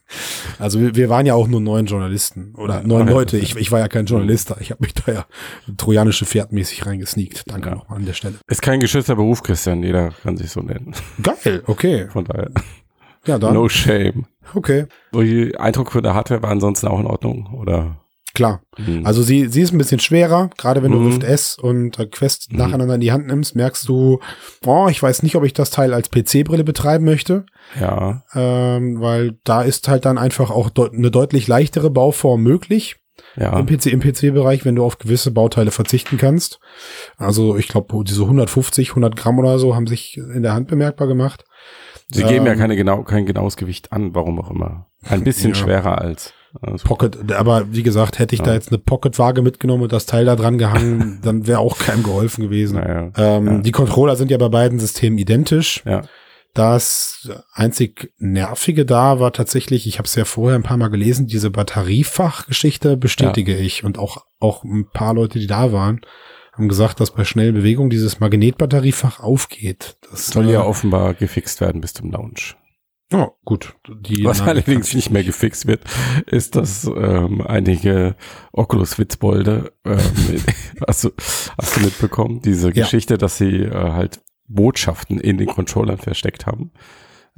[0.59, 3.07] Also wir, wir waren ja auch nur neun Journalisten oder neun.
[3.17, 3.39] Leute.
[3.39, 4.57] Ich, ich war ja kein Journalist da.
[4.59, 5.27] Ich habe mich da ja
[5.77, 7.45] trojanische Pferdmäßig reingesneakt.
[7.47, 7.77] Danke Ja.
[7.77, 8.35] nochmal an der Stelle.
[8.49, 9.85] Ist kein geschützter Beruf, Christian.
[9.85, 10.93] Jeder kann sich so nennen.
[11.23, 12.09] Geil, okay.
[12.13, 12.51] Von daher,
[13.27, 13.55] Ja, dann.
[13.55, 14.27] no shame.
[14.55, 14.87] Okay.
[15.15, 18.01] Die Eindruck für der Hardware war ansonsten auch in Ordnung, oder?
[18.35, 18.61] Klar.
[18.77, 19.07] Mhm.
[19.07, 21.07] Also sie, sie ist ein bisschen schwerer, gerade wenn du Mhm.
[21.07, 22.59] Rift S und äh, Quest Mhm.
[22.59, 24.21] nacheinander in die Hand nimmst, merkst du,
[24.67, 27.47] oh, ich weiß nicht, ob ich das Teil als PC-Brille betreiben möchte,
[27.81, 28.23] ja.
[28.35, 32.97] ähm, weil da ist halt dann einfach auch deut eine deutlich leichtere Bauform möglich
[33.37, 33.59] Ja.
[33.59, 36.61] im PC, im PC-Bereich, wenn du auf gewisse Bauteile verzichten kannst.
[37.17, 41.09] Also ich glaube, diese 150, 100 Gramm oder so haben sich in der Hand bemerkbar
[41.09, 41.45] gemacht.
[42.09, 44.87] Sie geben ja ähm, keine genau, kein genaues Gewicht an, warum auch immer.
[45.09, 45.55] Ein bisschen Ja.
[45.57, 46.33] schwerer als.
[46.63, 48.55] Also, Pocket, aber wie gesagt, hätte ich da Ja.
[48.55, 52.43] jetzt eine Pocket-Waage mitgenommen und das Teil da dran gehangen, dann wäre auch keinem geholfen
[52.45, 52.77] gewesen.
[52.79, 53.11] naja.
[53.17, 53.59] Ähm, Ja.
[53.59, 55.83] Die Controller sind ja bei beiden Systemen identisch.
[55.85, 56.03] Ja.
[56.55, 61.27] Das einzig Nervige da war tatsächlich, ich habe es ja vorher ein paar Mal gelesen,
[61.27, 63.85] diese Batteriefachgeschichte bestätige ich.
[63.85, 66.01] Und auch, auch ein paar Leute, die da waren,
[66.57, 69.99] haben gesagt, dass bei schnellen Bewegungen dieses Magnetbatteriefach aufgeht.
[70.11, 72.57] Das Soll äh, ja offenbar gefixt werden bis zum Launch.
[73.13, 73.75] Ja, gut.
[73.89, 75.85] Die Was allerdings nicht mehr gefixt wird,
[76.27, 78.17] ist, dass ähm, einige
[78.53, 80.01] Oculus-Witzbolde, ähm,
[80.87, 81.11] hast, du,
[81.59, 82.83] hast du mitbekommen, diese Ja.
[82.83, 86.73] Geschichte, dass sie äh, halt Botschaften in den Controllern versteckt haben.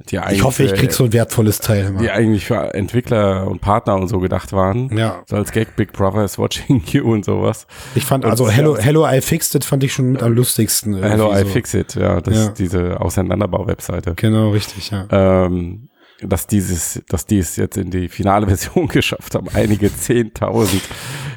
[0.09, 1.93] Die Ich eigentlich hoffe, ich krieg so ein wertvolles Teil.
[1.99, 2.13] Die Immer.
[2.13, 4.95] eigentlich für Entwickler und Partner und so gedacht waren.
[4.97, 7.67] Ja, So als Gag Big Brother is watching you und sowas.
[7.95, 10.95] ich fand, Und also Hello, Hello I Fixed It fand ich schon mit am lustigsten.
[10.95, 11.49] Hello, irgendwie I so.
[11.53, 11.95] fix it.
[11.95, 12.43] Ja, das Ja.
[12.45, 14.13] ist diese Auseinanderbau-Webseite.
[14.15, 15.05] Genau, richtig, ja.
[15.11, 15.89] ähm,
[16.21, 20.81] dass dieses, dass die es jetzt in die finale Version geschafft haben, einige zehntausend.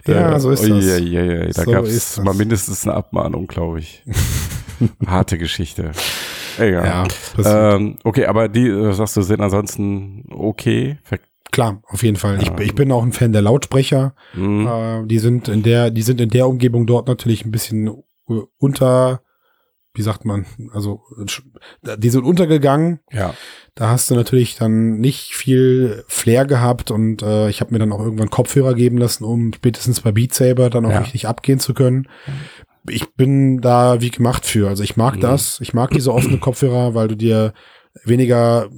[0.07, 0.71] Ja, so ist das.
[0.71, 4.05] uiuiui, Da So gab es mal mindestens eine Abmahnung, glaube ich.
[5.07, 5.91] Harte Geschichte.
[6.59, 7.07] Egal.
[7.39, 10.99] Ja, ähm, okay, aber die, äh, sagst du, sind ansonsten okay.
[11.51, 12.39] Klar, auf jeden Fall.
[12.41, 12.59] Ich, Ja.
[12.61, 14.15] ich bin auch ein Fan der Lautsprecher.
[14.33, 17.89] hm, Äh, die sind in der, die sind in der Umgebung dort natürlich ein bisschen
[17.89, 19.21] äh, unter,
[19.95, 21.03] wie sagt man, also
[21.99, 23.01] die sind untergegangen.
[23.11, 23.35] ja.
[23.75, 27.91] Da hast du natürlich dann nicht viel Flair gehabt und äh, ich habe mir dann
[27.91, 30.99] auch irgendwann Kopfhörer geben lassen, um spätestens bei Beat Saber dann auch Ja.
[30.99, 32.07] richtig abgehen zu können.
[32.89, 34.69] Ich bin da wie gemacht für.
[34.69, 35.21] Also ich mag Mhm.
[35.21, 35.61] das.
[35.61, 37.53] Ich mag diese offenen Kopfhörer, weil du dir
[38.05, 38.69] weniger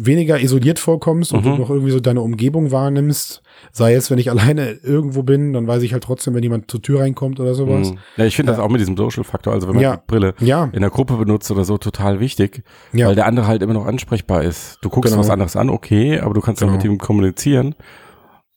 [0.00, 1.50] weniger isoliert vorkommst und Mhm.
[1.50, 3.42] du noch irgendwie so deine Umgebung wahrnimmst.
[3.72, 6.80] Sei es, wenn ich alleine irgendwo bin, dann weiß ich halt trotzdem, wenn jemand zur
[6.80, 7.90] Tür reinkommt oder sowas.
[7.90, 7.98] hm.
[8.16, 9.96] Ja, ich finde das auch mit diesem Social-Faktor, also wenn man Ja.
[9.96, 12.62] die Brille Ja, in der Gruppe benutzt oder so, total wichtig,
[12.94, 14.78] ja, weil der andere halt immer noch ansprechbar ist.
[14.82, 15.20] Du guckst Genau.
[15.20, 16.78] was anderes an, okay, aber du kannst dann Genau.
[16.78, 17.74] mit ihm kommunizieren.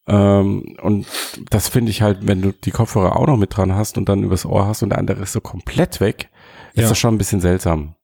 [0.08, 1.08] Ähm, und
[1.50, 4.24] das finde ich halt, wenn du die Kopfhörer auch noch mit dran hast und dann
[4.24, 6.30] übers Ohr hast und der andere ist so komplett weg,
[6.74, 6.90] ist Ja.
[6.90, 7.96] das schon ein bisschen seltsam.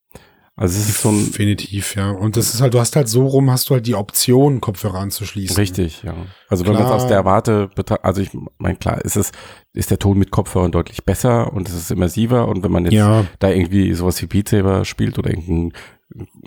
[0.58, 2.12] Also es ist so ein Definitiv, ja.
[2.12, 5.00] Und das ist halt, du hast halt so rum, hast du halt die Option, Kopfhörer
[5.00, 5.56] anzuschließen.
[5.56, 6.14] richtig, ja.
[6.50, 6.98] Also wenn man es Klar.
[7.02, 9.32] aus der Warte betrachtet, also ich meine, klar, ist es,
[9.74, 12.94] ist der Ton mit Kopfhörern deutlich besser und es ist immersiver und wenn man jetzt
[12.94, 15.72] Ja, da irgendwie sowas wie Beat Saber spielt oder irgendein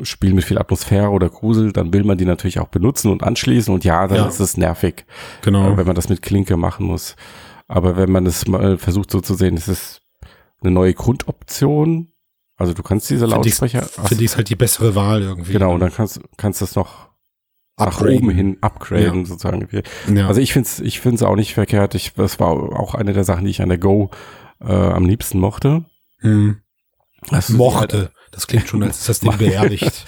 [0.03, 3.73] Spiel mit viel Atmosphäre oder Grusel, dann will man die natürlich auch benutzen und anschließen
[3.73, 4.27] und ja, dann Ja.
[4.27, 5.05] ist es nervig,
[5.43, 5.73] genau.
[5.73, 7.17] äh, wenn man das mit Klinke machen muss.
[7.69, 10.01] Aber wenn man es mal versucht so zu sehen, ist es
[10.61, 12.09] eine neue Grundoption.
[12.57, 15.53] Also du kannst diese Finde ich- Lautsprecher, Finde ich halt die bessere Wahl irgendwie.
[15.53, 17.09] genau, und dann kannst kannst das noch
[17.77, 18.17] nach Upgraden.
[18.19, 19.69] oben hin upgraden sozusagen.
[20.15, 20.29] Ja.
[20.29, 21.95] Also ich finde es ich find's auch nicht verkehrt.
[21.97, 24.11] Ich, das war auch eine der Sachen, die ich an der Go
[24.61, 25.85] äh, am liebsten mochte.
[26.21, 26.59] hm.
[27.31, 28.13] Du sie Mochte.
[28.35, 30.05] Das klingt schon, als ist das Ding beerdigt.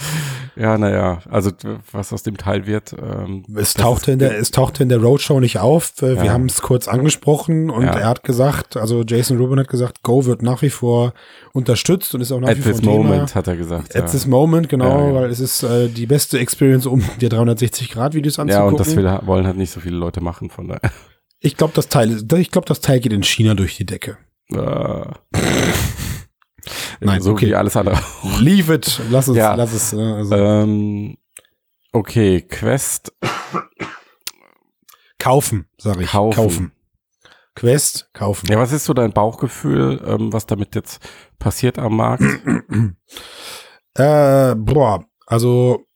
[0.56, 1.50] Ja, naja, also
[1.92, 2.92] was aus dem Teil wird.
[2.94, 5.92] Ähm, Es tauchte, in der, es tauchte in der Roadshow nicht auf.
[6.02, 6.32] Äh, Wir Ja.
[6.32, 7.92] haben es kurz angesprochen und Ja.
[7.94, 11.12] er hat gesagt, also Jason Rubin hat gesagt, Go wird nach wie vor
[11.52, 13.02] unterstützt und ist auch nach At wie vor this ein Thema.
[13.04, 13.94] moment, hat er gesagt.
[13.94, 14.10] At ja.
[14.10, 15.14] this moment, genau, Ja, ja.
[15.14, 18.70] weil es ist äh, die beste Experience, um dir 360-Grad-Videos ja, anzugucken.
[18.72, 20.90] und das will, wollen halt nicht so viele Leute machen von daher.
[21.38, 24.16] ich glaube, das Teil, ich glaube, das Teil geht in China durch die Decke.
[24.54, 25.04] Äh,
[27.00, 27.48] Nein, so okay.
[27.48, 27.98] wie alles andere.
[28.40, 29.54] Leave it, lass es, Ja.
[29.54, 29.92] lass es.
[29.92, 31.16] äh, Also, ähm,
[31.92, 33.12] okay, Quest
[35.18, 36.10] kaufen, sage ich.
[36.10, 36.36] kaufen.
[36.36, 36.72] kaufen.
[37.54, 38.46] Quest, kaufen.
[38.50, 41.00] Ja, was ist so dein Bauchgefühl, ähm, was damit jetzt
[41.38, 42.22] passiert am Markt?
[43.94, 45.86] Äh, boah, also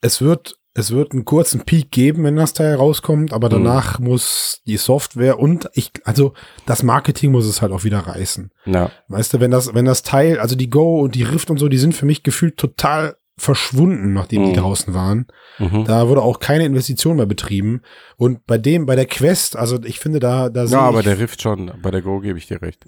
[0.00, 3.52] es wird, es wird einen kurzen Peak geben, wenn das Teil rauskommt, aber Mhm.
[3.64, 6.32] danach muss die Software und ich, also
[6.66, 8.50] das Marketing muss es halt auch wieder reißen.
[8.66, 11.58] Ja, Weißt du, wenn das, wenn das Teil, also die Go und die Rift und
[11.58, 14.56] so, die sind für mich gefühlt total verschwunden, nachdem die Mhm.
[14.56, 15.26] draußen waren.
[15.58, 15.84] mhm.
[15.86, 17.80] Da wurde auch keine Investition mehr betrieben.
[18.16, 21.04] Und bei dem, bei der Quest, also ich finde da, da sehe ja, aber ich,
[21.06, 22.84] der Rift schon, bei der Go gebe ich dir recht.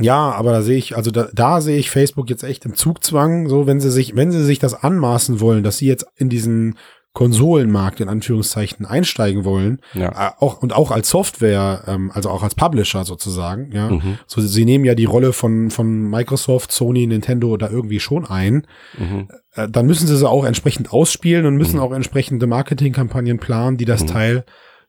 [0.00, 3.48] Ja, aber da sehe ich, also da, da sehe ich Facebook jetzt echt im Zugzwang,
[3.48, 6.76] so wenn sie sich, wenn sie sich das anmaßen wollen, dass sie jetzt in diesen
[7.14, 10.08] Konsolenmarkt in Anführungszeichen einsteigen wollen, Ja.
[10.28, 13.90] äh, auch und auch als Software, ähm, also auch als Publisher sozusagen, ja.
[13.90, 14.18] Mhm.
[14.28, 18.66] So, sie nehmen ja die Rolle von von Microsoft, Sony, Nintendo da irgendwie schon ein.
[18.96, 19.28] Mhm.
[19.54, 21.82] Äh, dann müssen sie sie auch entsprechend ausspielen und müssen Mhm.
[21.82, 24.06] auch entsprechende Marketingkampagnen planen, die das Mhm.
[24.06, 24.44] Teil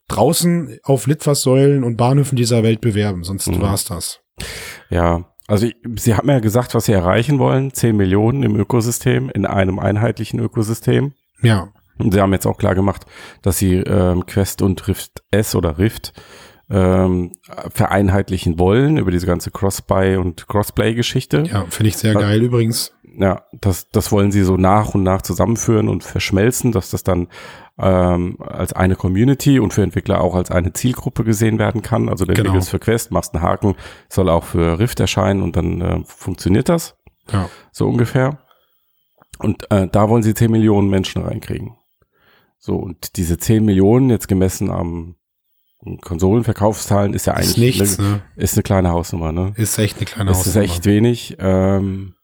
[0.08, 3.24] draußen auf Litfaßsäulen und Bahnhöfen dieser Welt bewerben.
[3.24, 3.62] Sonst Mhm.
[3.62, 4.20] war's das.
[4.90, 5.68] Ja, also
[5.98, 7.74] Sie haben ja gesagt, was Sie erreichen wollen.
[7.74, 11.14] 10 Millionen im Ökosystem, in einem einheitlichen Ökosystem.
[11.42, 11.70] Ja.
[11.98, 13.06] Und Sie haben jetzt auch klar gemacht,
[13.42, 16.14] dass Sie ähm, Quest und Rift S oder Rift
[16.70, 17.32] ähm,
[17.74, 21.44] vereinheitlichen wollen über diese ganze Cross-Buy und Crossplay-Geschichte.
[21.52, 22.20] Ja, finde ich sehr Ja.
[22.20, 22.94] geil übrigens.
[23.18, 27.28] Ja, das, das wollen sie so nach und nach zusammenführen und verschmelzen, dass das dann
[27.78, 32.08] ähm, als eine Community und für Entwickler auch als eine Zielgruppe gesehen werden kann.
[32.10, 32.48] Also du Genau.
[32.50, 33.76] entwickelst für Quest, machst einen Haken,
[34.10, 36.96] soll auch für Rift erscheinen und dann äh, funktioniert das
[37.32, 37.50] Ja.
[37.72, 38.40] so ungefähr.
[39.40, 41.76] Und äh, da wollen sie 10 Millionen Menschen reinkriegen.
[42.58, 45.16] So, und diese 10 Millionen, jetzt gemessen am
[46.02, 48.22] Konsolenverkaufszahlen, ist ja eigentlich Ist nichts, eine, ne?
[48.36, 49.54] ist eine kleine Hausnummer, ne?
[49.56, 50.66] Ist echt eine kleine Das ist Hausnummer.
[50.66, 51.38] echt wenig.
[51.40, 52.16] Ähm,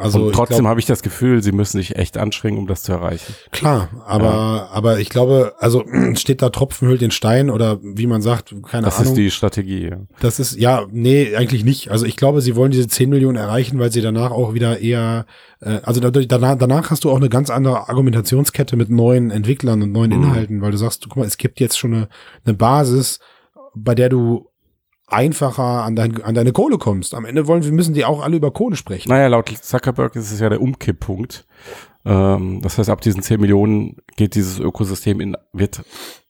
[0.00, 2.92] Also und trotzdem habe ich das Gefühl, sie müssen sich echt anstrengen, um das zu
[2.92, 3.34] erreichen.
[3.52, 5.84] klar, aber aber ich glaube, also
[6.14, 9.12] steht da Tropfen hüllt den Stein oder wie man sagt, keine Das Ahnung.
[9.12, 9.88] ist die Strategie.
[9.90, 9.96] Ja.
[10.20, 11.90] Das ist, ja, nee, eigentlich nicht.
[11.90, 15.26] Also ich glaube, sie wollen diese 10 Millionen erreichen, weil sie danach auch wieder eher,
[15.60, 19.82] äh, also dadurch, danach, danach hast du auch eine ganz andere Argumentationskette mit neuen Entwicklern
[19.82, 20.22] und neuen Mhm.
[20.24, 22.08] Inhalten, weil du sagst, guck mal, es gibt jetzt schon eine,
[22.44, 23.20] eine Basis,
[23.74, 24.49] bei der du
[25.10, 27.14] einfacher an, dein, an deine Kohle kommst.
[27.14, 29.08] Am Ende wollen wir, müssen die auch alle über Kohle sprechen.
[29.08, 31.46] Naja, laut Zuckerberg ist es ja der Umkipppunkt.
[32.04, 35.82] Ähm, das heißt, ab diesen 10 Millionen geht dieses Ökosystem in, wird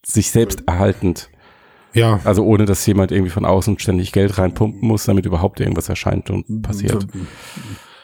[0.05, 1.31] sich selbst erhaltend.
[1.93, 2.21] Ja.
[2.25, 6.31] Also ohne, dass jemand irgendwie von außen ständig Geld reinpumpen muss, damit überhaupt irgendwas erscheint
[6.31, 7.07] und passiert.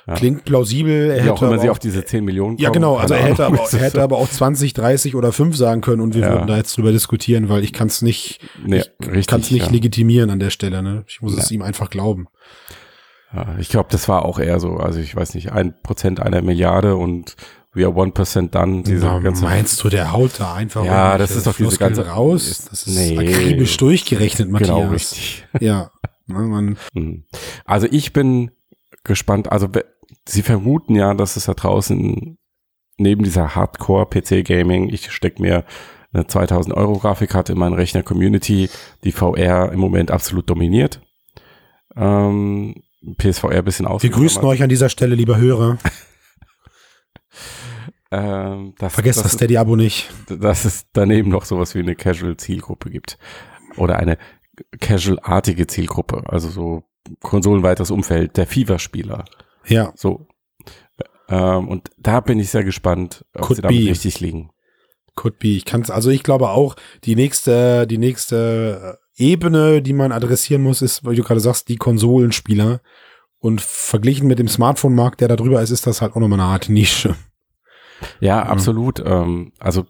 [0.07, 0.15] Ja.
[0.15, 1.11] Klingt plausibel.
[1.11, 2.63] Er Wie auch hätte immer aber sie auch- auf diese 10 Millionen kommen.
[2.63, 2.97] Ja, genau.
[2.97, 6.15] Also er hätte, aber, er hätte aber auch 20, 30 oder 5 sagen können und
[6.15, 6.33] wir Ja.
[6.33, 8.85] würden da jetzt drüber diskutieren, weil ich kann es nicht, Nee,
[9.15, 9.73] ich kann es nicht ja.
[9.73, 10.83] legitimieren an der Stelle.
[10.83, 11.03] Ne?
[11.09, 12.29] Ich muss es ihm einfach glauben.
[13.59, 16.97] Ich glaube, das war auch eher so, also ich weiß nicht, ein Prozent einer Milliarde
[16.97, 17.35] und
[17.75, 21.19] we are one percent dann, diese Na, ganze meinst du, der haut da einfach Ja,
[21.19, 22.47] das ist doch diese ganze- raus?
[22.49, 23.19] ist- Das ist nee.
[23.19, 24.69] akribisch durchgerechnet, Matthias.
[24.79, 25.45] Genau, richtig.
[25.61, 25.91] Ja.
[26.29, 27.25] Ne, man, Mhm.
[27.67, 28.53] Also ich bin
[29.05, 29.69] gespannt, also
[30.29, 32.39] sie vermuten ja, dass es da draußen
[32.99, 35.65] neben dieser Hardcore-PC-Gaming, ich stecke mir
[36.13, 38.71] eine 2000 Euro Grafikkarte in meinen Rechner Community,
[39.05, 41.01] die VR im Moment absolut dominiert.
[41.95, 42.83] Ähm,
[43.19, 44.03] PSVR ein bisschen aus.
[44.03, 45.79] wir grüßen euch an dieser Stelle, lieber Hörer.
[48.13, 50.09] Ähm, das, Vergesst das, das, Steady-Abo nicht.
[50.29, 53.19] dass es daneben noch sowas wie eine Casual-Zielgruppe gibt.
[53.77, 54.17] Oder eine
[54.81, 56.23] Casual-artige Zielgruppe.
[56.27, 56.85] Also so
[57.21, 59.25] konsolenweites Umfeld der FIFA-Spieler.
[59.67, 59.93] Ja.
[59.97, 60.27] So.
[61.29, 63.91] Ähm, und da bin ich sehr gespannt, ob Could sie damit be.
[63.91, 64.51] richtig liegen.
[65.15, 65.49] Could be.
[65.49, 70.63] Ich kann's, also ich glaube auch, die nächste, die nächste äh, Ebene, die man adressieren
[70.63, 72.81] muss, ist, weil du gerade sagst, die Konsolenspieler.
[73.39, 76.49] Und verglichen mit dem Smartphone-Markt, der da drüber ist, ist das halt auch nochmal eine
[76.49, 77.17] Art Nische.
[78.19, 79.03] Ja, absolut.
[79.05, 79.87] Ähm, also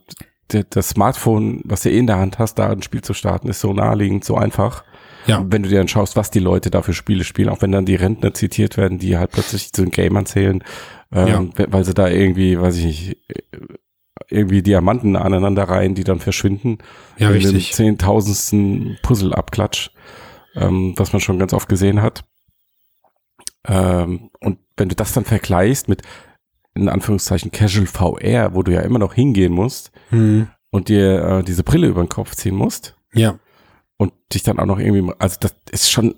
[0.48, 3.60] das Smartphone, was du eh in der Hand hast, da ein Spiel zu starten, ist
[3.60, 4.84] so naheliegend, so einfach.
[5.26, 5.44] Ja.
[5.48, 7.84] Wenn du dir dann schaust, was die Leute da für Spiele spielen, auch wenn dann
[7.86, 10.62] die Rentner zitiert werden, die halt plötzlich zu den Gamern zählen,
[11.12, 13.18] ähm, weil sie da irgendwie, weiß ich nicht,
[14.28, 16.78] irgendwie Diamanten aneinander rein, die dann verschwinden.
[17.18, 17.70] Ja, in richtig.
[17.70, 19.90] dem zehntausendsten Puzzle-Abklatsch,
[20.54, 22.24] ähm, was man schon ganz oft gesehen hat.
[23.66, 26.02] Ähm, und wenn du das dann vergleichst mit,
[26.74, 30.48] in Anführungszeichen, Casual VR, wo du ja immer noch hingehen musst Hm.
[30.70, 33.38] und dir äh, diese Brille über den Kopf ziehen musst Ja.
[33.96, 36.14] Und dich dann auch noch irgendwie, also das ist schon,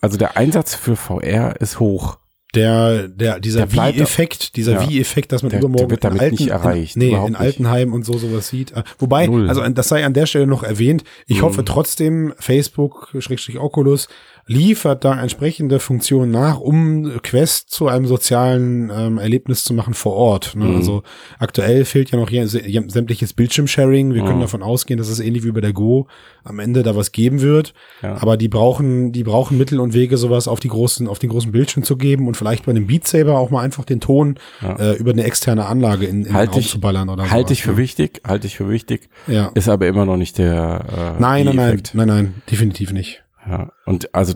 [0.00, 2.18] also der Einsatz für VR ist hoch.
[2.54, 4.88] Der, der, dieser Wie-Effekt, dieser Ja.
[4.88, 7.34] Wie-Effekt, dass man Der- übermorgen der in alten, nicht erreicht, In, nee, in.
[7.36, 8.72] Altenheim und so sowas sieht.
[8.72, 9.48] Äh, Wobei, Null.
[9.48, 11.04] also das sei an der Stelle noch erwähnt.
[11.26, 11.42] Ich Mhm.
[11.42, 14.08] hoffe trotzdem, Facebook, Schrägstrich Oculus,
[14.48, 20.12] liefert da entsprechende Funktionen nach, um Quest zu einem sozialen ähm, Erlebnis zu machen vor
[20.14, 20.54] Ort.
[20.54, 20.66] Ne?
[20.66, 20.76] Mhm.
[20.76, 21.02] Also
[21.40, 24.14] aktuell fehlt ja noch hier sämtliches Bildschirmsharing.
[24.14, 24.42] Wir können Mhm.
[24.42, 26.06] davon ausgehen, dass es ähnlich wie bei der Go
[26.44, 27.74] am Ende da was geben wird.
[28.02, 28.18] Ja.
[28.22, 31.50] Aber die brauchen, die brauchen Mittel und Wege, sowas auf die großen, auf den großen
[31.50, 34.76] Bildschirm zu geben und vielleicht bei einem Beat Saber auch mal einfach den Ton Ja.
[34.76, 37.52] äh, über eine externe Anlage in, in Halte den Raum ich- zu ballern oder Halte
[37.52, 39.34] ich für wichtig, halte ich für wichtig, ne?
[39.34, 39.46] Ja.
[39.54, 40.84] ist aber immer noch nicht der
[41.18, 43.24] äh, Nein, nein, nein, nein, nein, definitiv nicht.
[43.48, 44.34] Ja, und also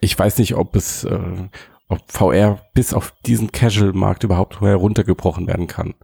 [0.00, 1.18] ich weiß nicht, ob es, äh,
[1.88, 5.94] ob VR bis auf diesen Casual-Markt überhaupt heruntergebrochen werden kann.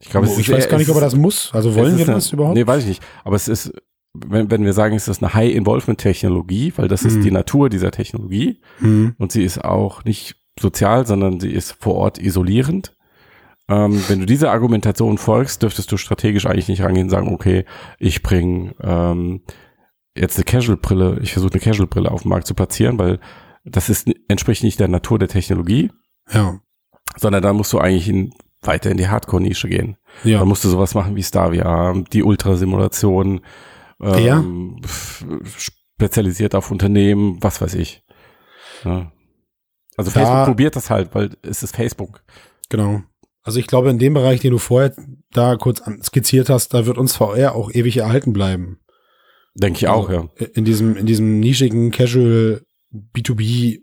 [0.00, 1.20] Ich glaube, es Oh, ich ist weiß eher- gar nicht, es ob er ist- das
[1.20, 1.50] muss.
[1.52, 2.54] Also es wollen ist wir eine, das überhaupt?
[2.56, 3.02] Nee, weiß ich nicht.
[3.24, 3.72] Aber es ist,
[4.14, 7.22] wenn, wenn wir sagen, es ist eine High-Involvement-Technologie, weil das ist Hm.
[7.22, 9.14] die Natur dieser Technologie Hm.
[9.18, 12.94] und sie ist auch nicht sozial, sondern sie ist vor Ort isolierend.
[13.68, 17.64] Ähm, wenn du dieser Argumentation folgst, dürftest du strategisch eigentlich nicht rangehen und sagen, okay,
[17.98, 19.42] ich bringe ähm,
[20.18, 23.18] jetzt eine Casual-Brille, ich versuche eine Casual-Brille auf dem Markt zu platzieren, weil
[23.64, 25.90] das ist, entspricht nicht der Natur der Technologie,
[26.30, 26.60] Ja,
[27.16, 29.96] sondern da musst du eigentlich in, weiter in die Hardcore-Nische gehen.
[30.24, 30.38] ja.
[30.40, 33.40] Da musst du sowas machen wie Stavia, die Ultrasimulation,
[34.00, 35.24] ähm, f-
[35.96, 38.04] spezialisiert auf Unternehmen, was weiß ich.
[38.84, 39.10] Ja.
[39.96, 42.22] Also Da- Facebook probiert das halt, weil es ist Facebook.
[42.68, 43.02] Genau.
[43.42, 44.94] Also ich glaube, in dem Bereich, den du vorher
[45.32, 48.78] da kurz skizziert hast, da wird uns VR auch ewig erhalten bleiben.
[49.60, 50.28] Denke ich Also, auch, ja.
[50.54, 52.62] In diesem, in diesem nischigen Casual
[53.16, 53.80] B2B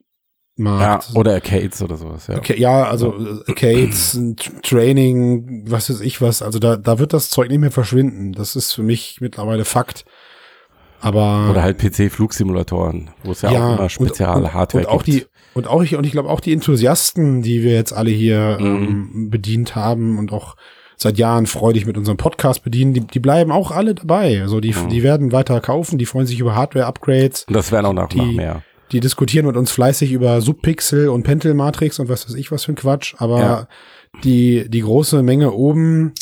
[0.57, 1.11] Ja, Markt.
[1.15, 2.38] oder Arcades oder sowas, ja.
[2.38, 4.17] Okay, ja, also äh, Arcades,
[4.63, 8.32] Training, was weiß ich was, also da, da wird das Zeug nicht mehr verschwinden.
[8.32, 10.05] Das ist für mich mittlerweile Fakt.
[11.01, 14.91] Aber Oder halt PC-Flugsimulatoren, wo es ja, Ja, auch immer und- spezielle und- Hardware und
[14.91, 15.23] auch gibt.
[15.23, 18.57] die und auch ich und ich glaube auch die Enthusiasten, die wir jetzt alle hier
[18.59, 18.65] Mhm.
[18.65, 20.55] ähm, bedient haben und auch
[20.97, 24.41] seit Jahren freudig mit unserem Podcast bedienen, die, die bleiben auch alle dabei.
[24.41, 24.89] Also die, Mhm.
[24.89, 28.15] die werden weiter kaufen, die freuen sich über Hardware-Upgrades, und das werden auch nach und
[28.17, 28.63] nach die- mehr.
[28.91, 32.71] die diskutieren mit uns fleißig über Subpixel und Pentel-Matrix und was weiß ich was für
[32.73, 33.67] ein Quatsch, aber Ja.
[34.23, 36.13] die, die große Menge oben,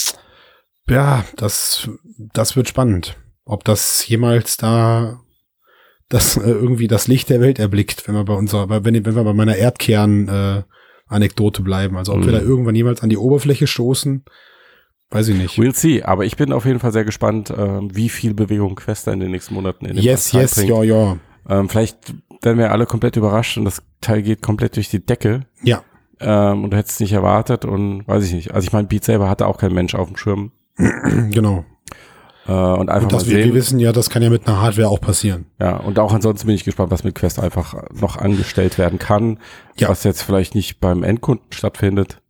[0.89, 1.89] ja, das,
[2.33, 3.17] das wird spannend.
[3.45, 5.19] Ob das jemals da
[6.09, 9.15] das äh, irgendwie das Licht der Welt erblickt, wenn wir bei unserer, bei- wenn, wenn
[9.15, 10.63] wir bei meiner Erdkern äh,
[11.07, 11.97] Anekdote bleiben.
[11.97, 12.35] Also ob wir Mhm.
[12.35, 14.23] da irgendwann jemals an die Oberfläche stoßen,
[15.13, 15.57] weiß ich nicht.
[15.57, 19.07] We'll see, aber ich bin auf jeden Fall sehr gespannt, ähm, wie viel Bewegung Quest
[19.07, 20.69] da in den nächsten Monaten in den Yes, Markt yes, bringt.
[20.69, 21.17] ja, ja.
[21.49, 25.45] Ähm, vielleicht werden wir alle komplett überrascht und das Teil geht komplett durch die Decke.
[25.61, 25.83] Ja.
[26.19, 28.53] Ähm, und du hättest es nicht erwartet und weiß ich nicht.
[28.53, 30.51] Also ich meine, Beat selber hatte auch kein Mensch auf dem Schirm.
[31.31, 31.65] Genau.
[32.45, 33.53] Äh, und einfach Und das, mal wir, wir sehen.
[33.53, 35.45] wissen ja, das kann ja mit einer Hardware auch passieren.
[35.61, 39.39] Ja, und auch ansonsten bin ich gespannt, was mit Quest einfach noch angestellt werden kann.
[39.77, 39.87] Ja.
[39.89, 42.21] Was jetzt vielleicht nicht beim Endkunden stattfindet,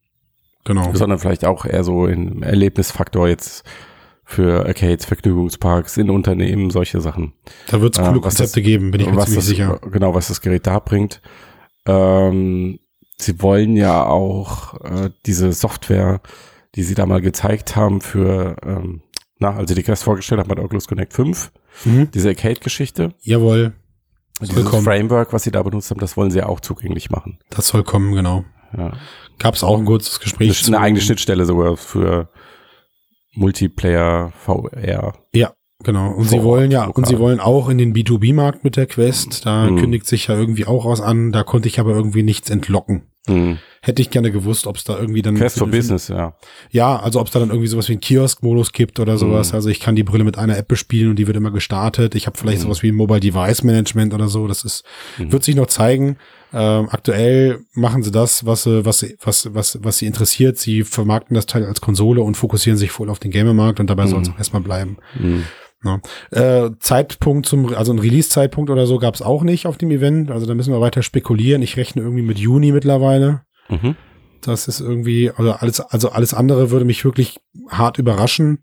[0.66, 0.94] Genau.
[0.94, 3.64] sondern vielleicht auch eher so im Erlebnisfaktor jetzt
[4.26, 7.34] für Arcades, Vergnügungsparks, in Unternehmen, solche Sachen.
[7.68, 9.80] Da wird es Äh, coole was Konzepte das- geben, bin ich mir ziemlich das, sicher.
[9.92, 11.22] Genau, was das Gerät da bringt.
[11.86, 12.80] Ähm,
[13.18, 16.22] sie wollen ja auch äh, diese Software,
[16.76, 19.02] die sie da mal gezeigt haben für, ähm,
[19.40, 21.52] na, also die Quest vorgestellt haben bei der Oculus Connect 5,
[21.86, 22.10] Mhm.
[22.12, 23.74] diese Arcade-Geschichte, Jawohl,
[24.42, 24.70] dieses.
[24.84, 27.40] Framework, was sie da benutzt haben, das wollen sie ja auch zugänglich machen.
[27.50, 28.46] das soll kommen, genau.
[28.78, 28.94] Ja.
[29.40, 30.48] Gab es auch ein kurzes Gespräch.
[30.50, 32.30] Eine, zu- eine eigene Schnittstelle sogar für
[33.36, 35.14] Multiplayer, VR.
[35.34, 35.54] Ja,
[35.84, 36.12] genau.
[36.14, 39.46] Und sie wollen ja, und sie wollen auch in den B2B-Markt mit der Quest.
[39.46, 39.78] Da Mhm.
[39.80, 41.32] kündigt sich ja irgendwie auch was an.
[41.32, 43.04] Da konnte ich aber irgendwie nichts entlocken.
[43.26, 43.58] Hm.
[43.82, 45.36] Hätte ich gerne gewusst, ob es da irgendwie dann.
[45.36, 46.36] Quest for Business, ja.
[46.72, 49.52] Ja, also ob es da dann irgendwie sowas wie einen Kiosk-Modus gibt oder sowas.
[49.52, 49.56] Mhm.
[49.56, 52.16] Also ich kann die Brille mit einer App bespielen und die wird immer gestartet.
[52.16, 52.64] Ich habe vielleicht Mhm.
[52.64, 54.48] sowas wie ein Mobile Device Management oder so.
[54.48, 54.84] Das ist,
[55.18, 55.32] Mhm.
[55.32, 56.18] wird sich noch zeigen.
[56.54, 60.58] Ähm, aktuell machen sie das, was sie, was, sie- was, was, was sie interessiert.
[60.58, 64.06] Sie vermarkten das Teil als Konsole und fokussieren sich voll auf den Gamermarkt und dabei
[64.08, 64.34] soll es Mhm.
[64.36, 64.98] auch erstmal bleiben.
[65.18, 65.44] Hm.
[65.84, 66.00] Ja.
[66.32, 70.32] Äh, Zeitpunkt zum, also ein Release-Zeitpunkt oder so gab es auch nicht auf dem Event.
[70.32, 71.62] Also da müssen wir weiter spekulieren.
[71.62, 73.42] Ich rechne irgendwie mit Juni mittlerweile.
[73.68, 73.96] Mhm.
[74.42, 77.40] Das ist irgendwie, also alles, also alles andere würde mich wirklich
[77.70, 78.60] hart überraschen.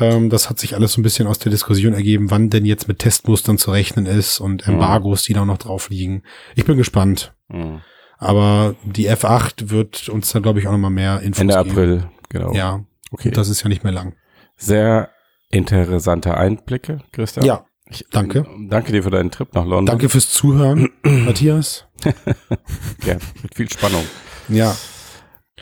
[0.00, 2.88] Ähm, das hat sich alles so ein bisschen aus der Diskussion ergeben, wann denn jetzt
[2.88, 4.74] mit Testmustern zu rechnen ist und Mhm.
[4.74, 6.22] Embargos, die da noch drauf liegen.
[6.54, 7.34] Ich bin gespannt.
[7.50, 7.80] Hm.
[8.18, 11.70] Aber die F8 wird uns dann, glaube ich, auch noch mal mehr Infos Ende geben.
[11.70, 12.52] April, genau.
[12.52, 13.30] Ja, okay.
[13.30, 14.14] das ist ja nicht mehr lang.
[14.56, 15.10] Sehr
[15.50, 17.46] interessante Einblicke, Christian.
[17.46, 18.44] Ja, Ich, danke.
[18.68, 19.86] Danke dir für deinen Trip nach London.
[19.86, 21.86] danke fürs Zuhören, Matthias.
[23.06, 24.04] Ja, mit viel Spannung.
[24.48, 24.76] Ja,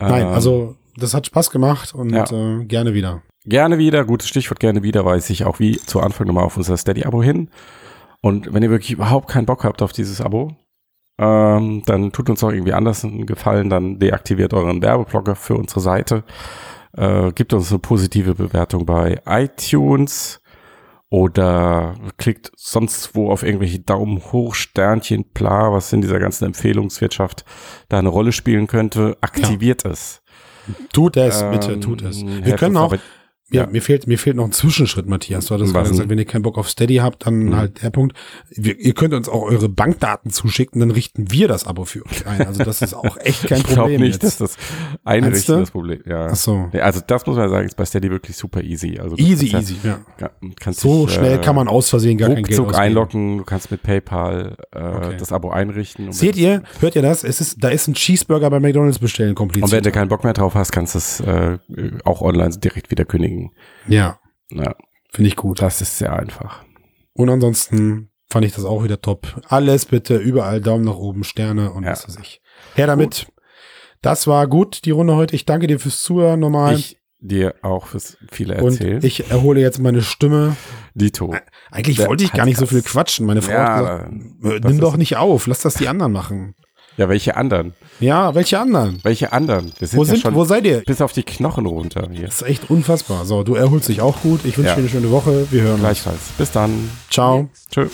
[0.00, 2.24] nein, Ähm, also das hat Spaß gemacht und Ja.
[2.32, 3.22] äh, gerne wieder.
[3.48, 6.76] Gerne wieder, gutes Stichwort, gerne wieder, weise ich auch wie zu Anfang nochmal auf unser
[6.76, 7.48] Steady-Abo hin.
[8.20, 10.56] Und wenn ihr wirklich überhaupt keinen Bock habt auf dieses Abo,
[11.18, 15.78] ähm, dann tut uns doch irgendwie anders einen Gefallen, dann deaktiviert euren Werbeblocker für unsere
[15.78, 16.24] Seite,
[16.96, 20.42] äh, gibt uns eine positive Bewertung bei iTunes
[21.08, 27.44] oder klickt sonst wo auf irgendwelche Daumen hoch, Sternchen, bla, was in dieser ganzen Empfehlungswirtschaft
[27.88, 30.20] da eine Rolle spielen könnte, aktiviert es.
[30.92, 32.26] Tut es, bitte, Ähm, tut es.
[32.26, 32.92] Wir können auch,
[33.52, 33.66] Ja.
[33.68, 35.46] mir fehlt, mir fehlt noch ein Zwischenschritt, Matthias.
[35.46, 37.56] Du hattest gerade gesagt, wenn ihr keinen Bock auf Steady habt, dann Mhm.
[37.56, 38.16] halt der Punkt.
[38.50, 42.26] Wir, ihr könnt uns auch eure Bankdaten zuschicken, dann richten wir das Abo für euch
[42.26, 42.44] ein.
[42.44, 44.40] Also das ist auch echt kein Ich glaube Problem nicht, jetzt.
[44.40, 44.56] dass das
[45.04, 46.00] Einrichten das Problem.
[46.06, 46.26] Ja.
[46.32, 46.68] Ach so.
[46.72, 48.98] Nee, also das muss man sagen, ist bei Steady wirklich super easy.
[48.98, 49.98] Also Easy, kannst easy, ja.
[50.20, 52.74] Ja, kannst So dich, schnell äh, kann man aus Versehen gar kein Geld ausgeben.
[52.80, 55.16] einloggen, du kannst mit PayPal äh, Okay.
[55.18, 56.10] das Abo einrichten.
[56.10, 57.22] Seht ihr, hört ihr das?
[57.22, 59.66] Es ist, da ist ein Cheeseburger bei McDonalds bestellen kompliziert.
[59.70, 61.58] Und wenn du keinen Bock mehr drauf hast, kannst du es äh,
[62.04, 63.35] auch online direkt wieder kündigen.
[63.88, 64.18] Ja,
[64.50, 64.74] Ja,
[65.12, 65.60] finde ich gut.
[65.62, 66.64] das ist sehr einfach.
[67.14, 69.40] Und ansonsten fand ich das auch wieder top.
[69.48, 71.90] Alles bitte, überall Daumen nach oben, Sterne und Ja.
[71.92, 72.40] was weiß ich.
[72.74, 73.26] Her damit.
[74.02, 75.34] Das war gut, die Runde heute.
[75.34, 76.74] Ich danke dir fürs Zuhören nochmal.
[76.74, 79.00] Ich dir auch fürs viele und erzählen.
[79.02, 80.54] ich erhole jetzt meine Stimme.
[80.94, 81.34] Dito.
[81.70, 83.26] Eigentlich wollte ich gar nicht so viel quatschen.
[83.26, 86.54] Meine Frau Ja, hat gesagt, äh, nimm doch nicht auf, lass das die anderen machen.
[86.96, 87.74] Ja, welche anderen?
[88.00, 89.00] Ja, welche anderen?
[89.02, 89.72] Welche anderen?
[89.78, 90.82] Wir sind Wo, ja sind, schon wo seid ihr?
[90.86, 92.26] bis auf die Knochen runter hier.
[92.26, 93.24] Das ist echt unfassbar.
[93.24, 94.44] So, du erholst dich auch gut.
[94.44, 94.74] Ich wünsche Ja.
[94.76, 95.46] dir eine schöne Woche.
[95.50, 95.80] Wir hören uns.
[95.80, 96.20] Gleichfalls.
[96.38, 96.90] Bis dann.
[97.10, 97.48] Ciao.
[97.70, 97.86] Tschö.